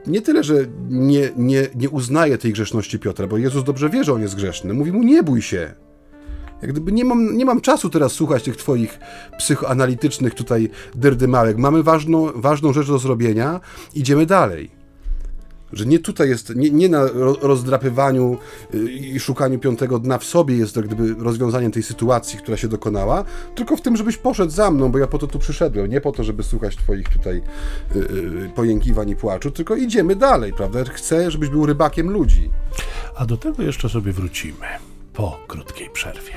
[0.07, 0.55] nie tyle, że
[0.89, 4.75] nie, nie, nie uznaje tej grzeszności Piotra, bo Jezus dobrze wie, że on jest grzeszny.
[4.75, 5.75] Mówi mu: Nie bój się.
[6.63, 8.99] Jak gdyby nie mam, nie mam czasu teraz słuchać tych twoich
[9.39, 11.57] psychoanalitycznych tutaj dyrdymałek.
[11.59, 13.61] Mamy ważną, ważną rzecz do zrobienia,
[13.95, 14.78] idziemy dalej.
[15.73, 17.09] Że nie tutaj jest, nie, nie na
[17.41, 18.39] rozdrapywaniu
[18.75, 22.69] y, i szukaniu piątego dna w sobie jest to gdyby rozwiązanie tej sytuacji, która się
[22.69, 26.01] dokonała, tylko w tym, żebyś poszedł za mną, bo ja po to tu przyszedłem, nie
[26.01, 27.43] po to, żeby słuchać twoich tutaj
[27.97, 30.85] y, y, pojękiwań i płaczu, tylko idziemy dalej, prawda?
[30.85, 32.51] Chcę, żebyś był rybakiem ludzi.
[33.17, 34.67] A do tego jeszcze sobie wrócimy
[35.15, 36.33] po krótkiej przerwie.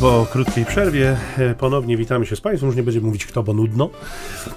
[0.00, 2.68] Po krótkiej przerwie e, ponownie witamy się z Państwem.
[2.68, 3.90] Już nie będziemy mówić kto, bo nudno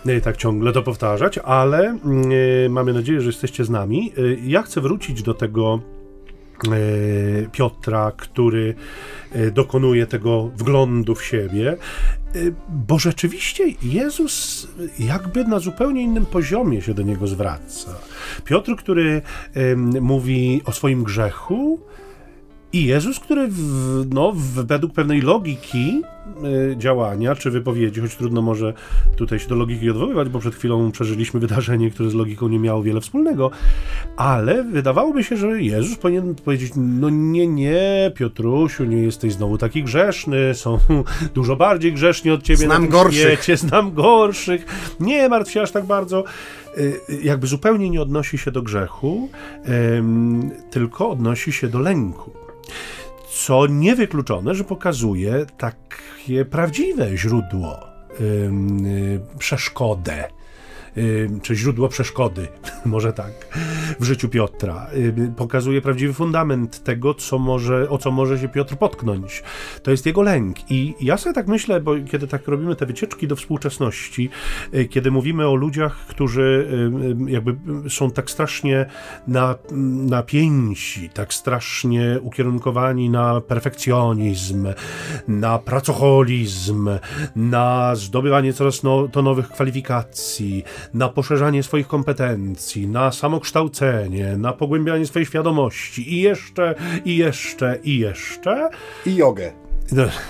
[0.05, 2.29] e, tak ciągle to powtarzać, ale mm,
[2.65, 4.13] e, mamy nadzieję, że jesteście z nami.
[4.45, 5.79] Ja chcę wrócić do tego
[7.51, 8.75] Piotra, który
[9.51, 11.77] dokonuje tego wglądu w siebie,
[12.69, 14.67] bo rzeczywiście Jezus
[14.99, 17.91] jakby na zupełnie innym poziomie się do niego zwraca.
[18.45, 19.21] Piotr, który
[20.01, 21.79] mówi o swoim grzechu,
[22.73, 26.01] i Jezus, który w, no, w, według pewnej logiki
[26.71, 28.73] y, działania czy wypowiedzi, choć trudno może
[29.15, 32.83] tutaj się do logiki odwoływać, bo przed chwilą przeżyliśmy wydarzenie, które z logiką nie miało
[32.83, 33.51] wiele wspólnego,
[34.17, 39.83] ale wydawałoby się, że Jezus powinien powiedzieć: No nie, nie, Piotrusiu, nie jesteś znowu taki
[39.83, 40.77] grzeszny, są
[41.35, 43.21] dużo bardziej grzeszni od ciebie znam na gorszych.
[43.21, 44.65] świecie, znam gorszych,
[44.99, 46.23] nie martw się aż tak bardzo.
[46.77, 49.29] Y, jakby zupełnie nie odnosi się do grzechu,
[50.71, 52.42] tylko odnosi się do lęku
[53.29, 57.79] co niewykluczone, że pokazuje takie prawdziwe źródło
[58.19, 60.27] yy, przeszkodę
[61.41, 62.47] czy źródło przeszkody,
[62.85, 63.31] może tak,
[63.99, 64.87] w życiu Piotra.
[65.37, 69.43] Pokazuje prawdziwy fundament tego, co może, o co może się Piotr potknąć.
[69.83, 70.71] To jest jego lęk.
[70.71, 74.29] I ja sobie tak myślę, bo kiedy tak robimy te wycieczki do współczesności,
[74.73, 76.67] y, kiedy mówimy o ludziach, którzy
[77.27, 77.55] jakby
[77.89, 78.85] są tak strasznie
[80.07, 84.67] napięci, tak strasznie ukierunkowani na perfekcjonizm,
[85.27, 86.89] na pracoholizm,
[87.35, 95.05] na zdobywanie coraz no, to nowych kwalifikacji, na poszerzanie swoich kompetencji, na samokształcenie, na pogłębianie
[95.05, 96.75] swojej świadomości i jeszcze,
[97.05, 98.69] i jeszcze, i jeszcze.
[99.05, 99.51] I jogę.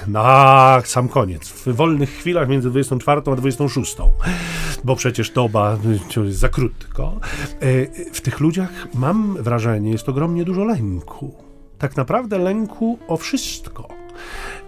[0.07, 1.49] Na sam koniec.
[1.49, 3.97] W wolnych chwilach między 24 a 26,
[4.83, 5.77] bo przecież doba
[6.17, 7.19] jest za krótko.
[7.59, 11.35] E, w tych ludziach mam wrażenie, jest ogromnie dużo lęku.
[11.77, 14.03] Tak naprawdę lęku o wszystko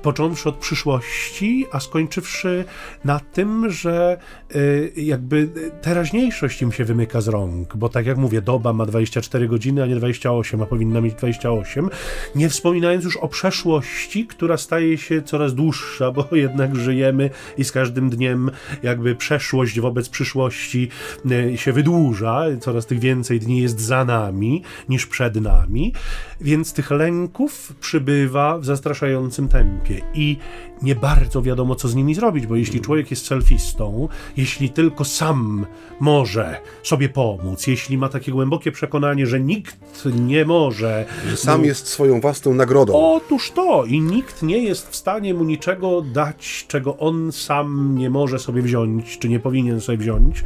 [0.06, 2.66] począwszy od przyszłości, a skończywszy
[3.06, 4.18] na tym, że
[4.56, 5.50] y, jakby
[5.82, 9.86] teraźniejszość im się wymyka z rąk, bo tak jak mówię, doba ma 24 godziny, a
[9.86, 11.90] nie 28, a powinna mieć 28,
[12.36, 17.72] nie wspominając już o przeszłości, która staje się coraz dłuższa, bo jednak żyjemy i z
[17.72, 18.52] każdym dniem
[18.84, 20.90] jakby przeszłość wobec przyszłości
[21.32, 25.94] y, się wydłuża, coraz tych więcej dni jest za nami niż przed nami,
[26.42, 30.38] więc tych lęków przybywa w zastraszającym tempie i
[30.82, 35.66] nie bardzo wiadomo, co z nimi zrobić, bo jeśli człowiek jest selfistą, jeśli tylko sam
[36.00, 41.06] może sobie pomóc, jeśli ma takie głębokie przekonanie, że nikt nie może.
[41.30, 42.94] Że sam no, jest swoją własną nagrodą.
[42.94, 48.10] Otóż to i nikt nie jest w stanie mu niczego dać, czego on sam nie
[48.10, 50.44] może sobie wziąć, czy nie powinien sobie wziąć.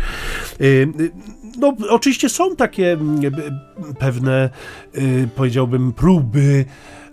[0.61, 0.65] Y,
[0.99, 1.11] y,
[1.57, 4.49] no, oczywiście są takie y, pewne,
[5.35, 6.65] powiedziałbym, próby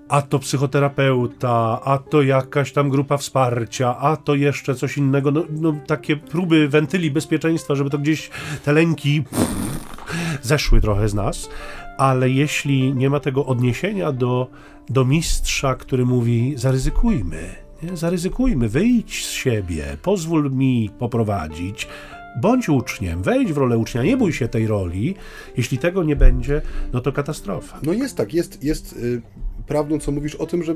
[0.09, 5.31] a to psychoterapeuta, a to jakaś tam grupa wsparcia, a to jeszcze coś innego.
[5.31, 8.31] No, no takie próby wentyli bezpieczeństwa, żeby to gdzieś
[8.65, 9.25] te lęki
[10.43, 11.49] zeszły trochę z nas.
[11.99, 14.51] Ale jeśli nie ma tego odniesienia do,
[14.89, 17.97] do mistrza, który mówi: zaryzykujmy, nie?
[17.97, 21.89] zaryzykujmy, wyjdź z siebie, pozwól mi poprowadzić,
[22.41, 25.15] bądź uczniem, wejdź w rolę ucznia, nie bój się tej roli.
[25.57, 27.79] Jeśli tego nie będzie, no to katastrofa.
[27.83, 29.23] No jest tak, jest, jest y,
[29.67, 30.75] prawdą, co mówisz o tym, że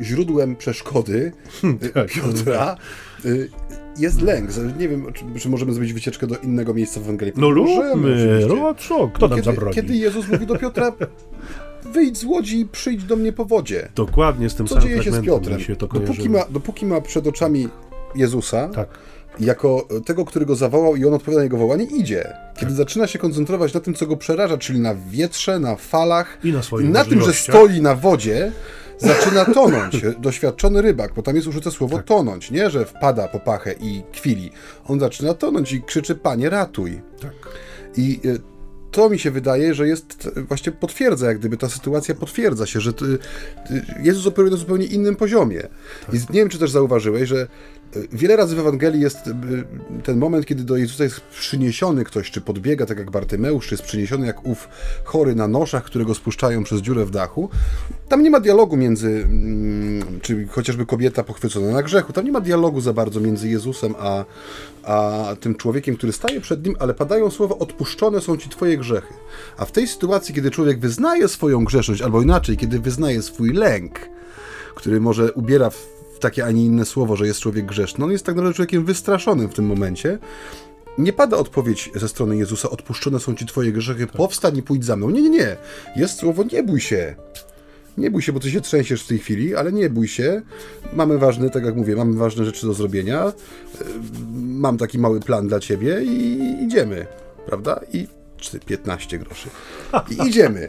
[0.00, 2.76] źródłem przeszkody hmm, y, tak, Piotra
[3.24, 3.50] y,
[3.98, 4.50] jest lęk.
[4.78, 7.34] Nie wiem, czy, czy, możemy zrobić wycieczkę do innego miejsca w Ewangelii.
[7.36, 9.74] No lubmy, no co, kto nam zabroni?
[9.74, 10.92] Kiedy Jezus mówi do Piotra,
[11.92, 13.88] wyjdź z łodzi i przyjdź do mnie po wodzie.
[13.94, 15.60] Dokładnie, z tym Co dzieje się z Piotrem?
[15.60, 17.68] Się dopóki, ma, dopóki ma przed oczami
[18.14, 18.88] Jezusa, tak
[19.40, 22.34] jako tego, który go zawołał i on odpowiada na jego wołanie, idzie.
[22.54, 22.76] Kiedy tak.
[22.76, 26.60] zaczyna się koncentrować na tym, co go przeraża, czyli na wietrze, na falach i na,
[26.80, 28.52] i na tym, że stoi na wodzie,
[28.98, 30.02] zaczyna tonąć.
[30.18, 32.06] Doświadczony rybak, bo tam jest użyte słowo tak.
[32.06, 34.50] tonąć, nie, że wpada po pachę i kwili.
[34.84, 37.00] On zaczyna tonąć i krzyczy, panie ratuj.
[37.20, 37.32] Tak.
[37.96, 38.58] I e,
[38.90, 42.92] to mi się wydaje, że jest właśnie potwierdza, jak gdyby ta sytuacja potwierdza się, że
[44.02, 45.62] Jezus operuje na zupełnie innym poziomie.
[46.06, 46.14] Tak.
[46.14, 47.48] I nie wiem, czy też zauważyłeś, że
[48.12, 49.32] Wiele razy w Ewangelii jest y,
[50.04, 53.84] ten moment, kiedy do Jezusa jest przyniesiony ktoś, czy podbiega, tak jak Bartymeusz, czy jest
[53.84, 54.68] przyniesiony jak ów
[55.04, 57.48] chory na noszach, którego spuszczają przez dziurę w dachu.
[58.08, 62.40] Tam nie ma dialogu między, mm, czy chociażby kobieta pochwycona na grzechu, tam nie ma
[62.40, 64.24] dialogu za bardzo między Jezusem a,
[64.82, 69.14] a tym człowiekiem, który staje przed nim, ale padają słowa, odpuszczone są ci twoje grzechy.
[69.56, 74.00] A w tej sytuacji, kiedy człowiek wyznaje swoją grzeszność, albo inaczej, kiedy wyznaje swój lęk,
[74.74, 78.04] który może ubiera w takie, a nie inne słowo, że jest człowiek grzeszny.
[78.04, 80.18] On jest tak naprawdę człowiekiem wystraszonym w tym momencie.
[80.98, 84.16] Nie pada odpowiedź ze strony Jezusa, odpuszczone są ci twoje grzechy, tak.
[84.16, 85.10] powstań i pójdź za mną.
[85.10, 85.56] Nie, nie, nie.
[85.96, 87.16] Jest słowo, nie bój się.
[87.98, 90.42] Nie bój się, bo ty się trzęsiesz w tej chwili, ale nie bój się.
[90.92, 93.32] Mamy ważne, tak jak mówię, mamy ważne rzeczy do zrobienia.
[94.36, 97.06] Mam taki mały plan dla ciebie i idziemy,
[97.46, 97.80] prawda?
[97.92, 98.06] I
[98.66, 99.48] 15 groszy.
[100.10, 100.68] I idziemy.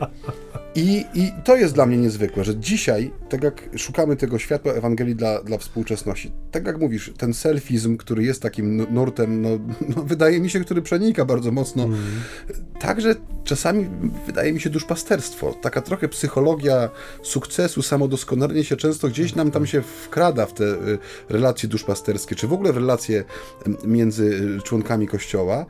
[0.75, 5.15] I, I to jest dla mnie niezwykłe, że dzisiaj, tak jak szukamy tego światła Ewangelii
[5.15, 9.49] dla, dla współczesności, tak jak mówisz, ten selfizm, który jest takim nurtem, no,
[9.95, 11.99] no wydaje mi się, który przenika bardzo mocno, mm.
[12.79, 13.89] także czasami
[14.25, 16.89] wydaje mi się duszpasterstwo, taka trochę psychologia
[17.23, 20.97] sukcesu, samodoskonalenie się często gdzieś nam tam się wkrada w te y,
[21.29, 23.23] relacje duszpasterskie, czy w ogóle w relacje
[23.85, 25.65] między członkami Kościoła.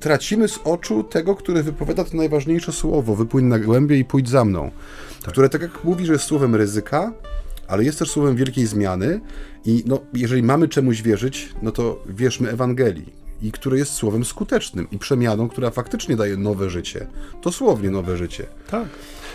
[0.00, 4.44] Tracimy z oczu tego, który wypowiada to najważniejsze słowo, wypłyń na głębię i pójdź za
[4.44, 4.70] mną.
[5.22, 5.32] Tak.
[5.32, 7.12] Które, tak jak mówi, że jest słowem ryzyka,
[7.68, 9.20] ale jest też słowem wielkiej zmiany
[9.64, 14.90] i no, jeżeli mamy czemuś wierzyć, no to wierzmy Ewangelii i które jest słowem skutecznym
[14.90, 17.06] i przemianą, która faktycznie daje nowe życie.
[17.42, 18.46] Dosłownie nowe życie.
[18.70, 18.88] Tak.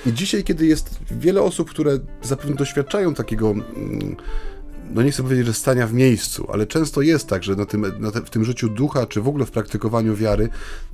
[0.05, 4.15] I dzisiaj, kiedy jest wiele osób, które zapewne doświadczają takiego mm,
[4.93, 7.85] no nie chcę powiedzieć, że stania w miejscu, ale często jest tak, że na tym,
[7.99, 10.49] na te, w tym życiu ducha, czy w ogóle w praktykowaniu wiary,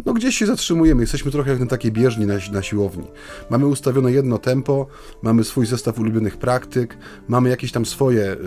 [0.06, 3.04] no gdzieś się zatrzymujemy, jesteśmy trochę jak na takiej bieżni na, na siłowni.
[3.50, 4.88] Mamy ustawione jedno tempo,
[5.22, 8.38] mamy swój zestaw ulubionych praktyk, mamy jakieś tam swoje y,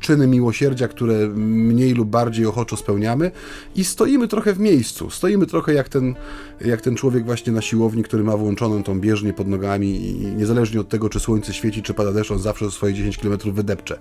[0.00, 3.30] czyny miłosierdzia, które mniej lub bardziej ochoczo spełniamy
[3.74, 6.14] i stoimy trochę w miejscu, stoimy trochę jak ten,
[6.60, 10.80] jak ten człowiek właśnie na siłowni, który ma włączoną tą bieżnię pod nogami i niezależnie
[10.80, 13.98] od tego, czy słońce świeci, czy pada deszcz, on zawsze swoje 10 km wydepcze.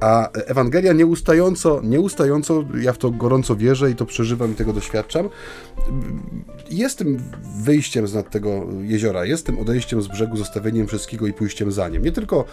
[0.00, 5.28] A Ewangelia nieustająco, nieustająco, ja w to gorąco wierzę i to przeżywam i tego doświadczam,
[6.70, 7.18] jest tym
[7.56, 11.88] wyjściem z nad tego jeziora, jest tym odejściem z brzegu, zostawieniem wszystkiego i pójściem za
[11.88, 12.04] nim.
[12.04, 12.44] Nie tylko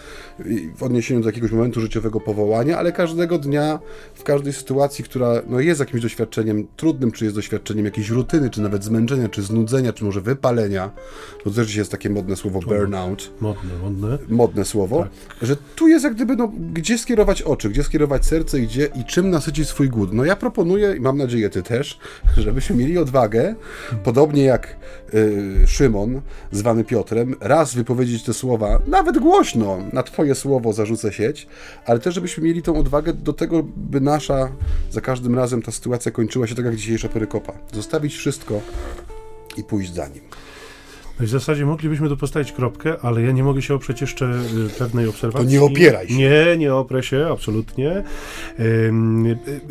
[0.76, 3.78] w odniesieniu do jakiegoś momentu życiowego powołania, ale każdego dnia,
[4.14, 8.60] w każdej sytuacji, która no, jest jakimś doświadczeniem trudnym, czy jest doświadczeniem jakiejś rutyny, czy
[8.60, 10.90] nawet zmęczenia, czy znudzenia, czy może wypalenia,
[11.44, 13.32] to też jest takie modne słowo burnout.
[13.40, 14.18] Modne, modne.
[14.28, 15.48] Modne słowo, tak.
[15.48, 19.04] że tu jest jak gdyby, no, gdzie skierować oczy, gdzie skierować serce i, gdzie, i
[19.04, 20.12] czym nasycić swój głód.
[20.12, 21.98] No ja proponuję, i mam nadzieję ty też,
[22.36, 23.54] żebyśmy mieli odwagę,
[24.04, 24.76] podobnie jak
[25.14, 26.20] y, Szymon,
[26.52, 31.46] zwany Piotrem, raz wypowiedzieć te słowa, nawet głośno, na twoje słowo zarzucę sieć,
[31.86, 34.48] ale też żebyśmy mieli tą odwagę do tego, by nasza,
[34.90, 37.52] za każdym razem ta sytuacja kończyła się tak jak dzisiejsza perykopa.
[37.72, 38.60] Zostawić wszystko
[39.56, 40.22] i pójść za nim.
[41.20, 45.08] W zasadzie moglibyśmy tu postawić kropkę, ale ja nie mogę się oprzeć jeszcze y, pewnej
[45.08, 45.48] obserwacji.
[45.48, 46.14] To nie opieraj się.
[46.14, 48.02] Nie, nie oprę się, absolutnie.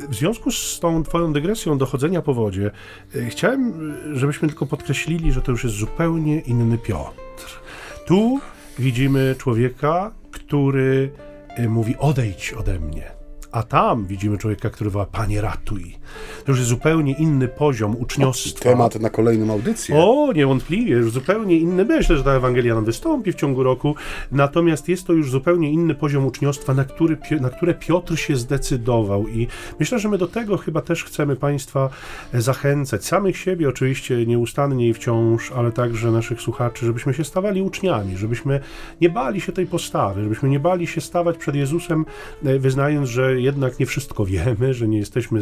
[0.10, 2.72] W związku z tą twoją dygresją dochodzenia po wodzie,
[3.16, 7.62] y, chciałem, żebyśmy tylko podkreślili, że to już jest zupełnie inny Piotr.
[8.06, 8.40] Tu
[8.80, 11.12] widzimy człowieka, który
[11.60, 13.22] y, mówi odejdź ode mnie
[13.52, 15.98] a tam widzimy człowieka, który woła Panie ratuj.
[16.46, 18.64] To już jest zupełnie inny poziom uczniostwa.
[18.64, 19.96] Temat na kolejną audycję.
[19.96, 21.86] O, niewątpliwie, już zupełnie inny.
[21.86, 23.96] Myślę, że ta Ewangelia nam wystąpi w ciągu roku,
[24.32, 29.28] natomiast jest to już zupełnie inny poziom uczniostwa, na, który, na które Piotr się zdecydował
[29.28, 29.48] i
[29.80, 31.90] myślę, że my do tego chyba też chcemy Państwa
[32.34, 38.18] zachęcać, samych siebie oczywiście nieustannie i wciąż, ale także naszych słuchaczy, żebyśmy się stawali uczniami,
[38.18, 38.60] żebyśmy
[39.02, 42.06] nie bali się tej postawy, żebyśmy nie bali się stawać przed Jezusem,
[42.46, 45.42] e, wyznając, że jednak nie wszystko wiemy, że nie jesteśmy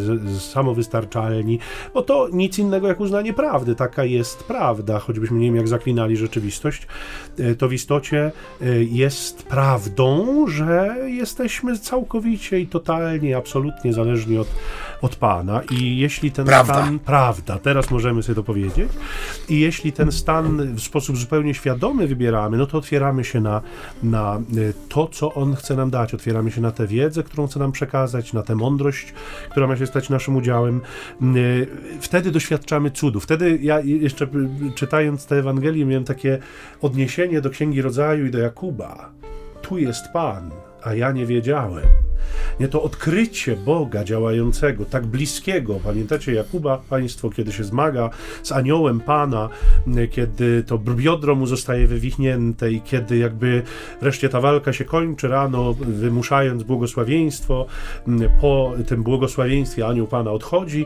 [0.60, 1.60] samowystarczalni,
[1.94, 3.76] bo to nic innego jak uznanie prawdy.
[3.76, 6.88] Taka jest prawda, choćbyśmy nie wiem jak zaklinali rzeczywistość,
[7.40, 8.32] e, to w istocie
[8.62, 14.48] e, jest prawdą, że jesteśmy całkowicie i totalnie, absolutnie zależni od,
[15.02, 15.62] od Pana.
[15.72, 16.74] I jeśli ten prawda.
[16.74, 18.90] stan, prawda, teraz możemy sobie to powiedzieć,
[19.50, 23.62] i jeśli ten stan w sposób zupełnie świadomy wybieramy, no to otwieramy się na,
[24.04, 24.40] na e,
[24.90, 28.20] to, co On chce nam dać, otwieramy się na tę wiedzę, którą chce nam przekazać,
[28.20, 29.14] przekazać, na tę mądrość,
[29.50, 30.49] która ma się stać naszym udziałem.
[30.58, 31.68] Mm, y,
[32.02, 33.20] wtedy doświadczamy cudu.
[33.20, 34.28] Wtedy ja jeszcze
[34.76, 36.40] czytając tę Ewangelię miałem takie
[36.82, 39.12] odniesienie do Księgi Rodzaju i do Jakuba.
[39.62, 40.52] Tu jest Pan,
[40.84, 42.09] a ja nie wiedziałem.
[42.60, 45.80] Nie to odkrycie Boga działającego, tak bliskiego.
[45.84, 48.10] Pamiętacie Jakuba, państwo, kiedy się zmaga
[48.44, 49.50] z aniołem Pana,
[50.12, 53.64] kiedy to biodro mu zostaje wywichnięte i kiedy jakby
[54.02, 57.66] wreszcie ta walka się kończy rano, wymuszając błogosławieństwo.
[58.42, 60.86] Po tym błogosławieństwie anioł Pana odchodzi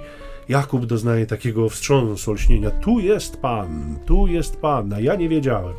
[0.50, 2.72] Jakub doznaje takiego wstrząsu, olśnienia.
[2.72, 5.74] Tu jest Pan, tu jest Pan, a ja nie wiedziałem.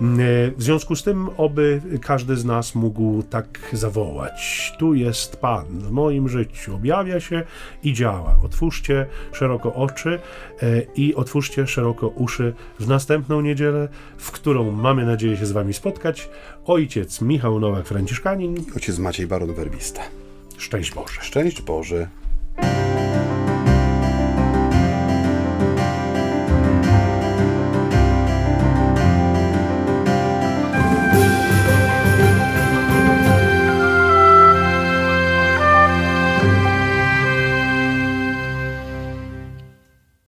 [0.00, 0.22] Mm, e,
[0.56, 4.72] w związku z tym, oby każdy z nas mógł tak zawołać.
[4.78, 7.42] Tu jest Pan w moim życiu, objawia się
[7.82, 8.36] i działa.
[8.44, 10.18] Otwórzcie szeroko oczy
[10.62, 13.88] e, i otwórzcie szeroko uszy w następną niedzielę,
[14.18, 16.28] w którą mamy nadzieję się z Wami spotkać.
[16.64, 18.64] Ojciec Michał Nowak, Franciszkanin.
[18.74, 20.02] Ojciec Maciej Baron Werbista.
[20.58, 21.20] Szczęść Boże.
[21.20, 22.08] Szczęść Boże.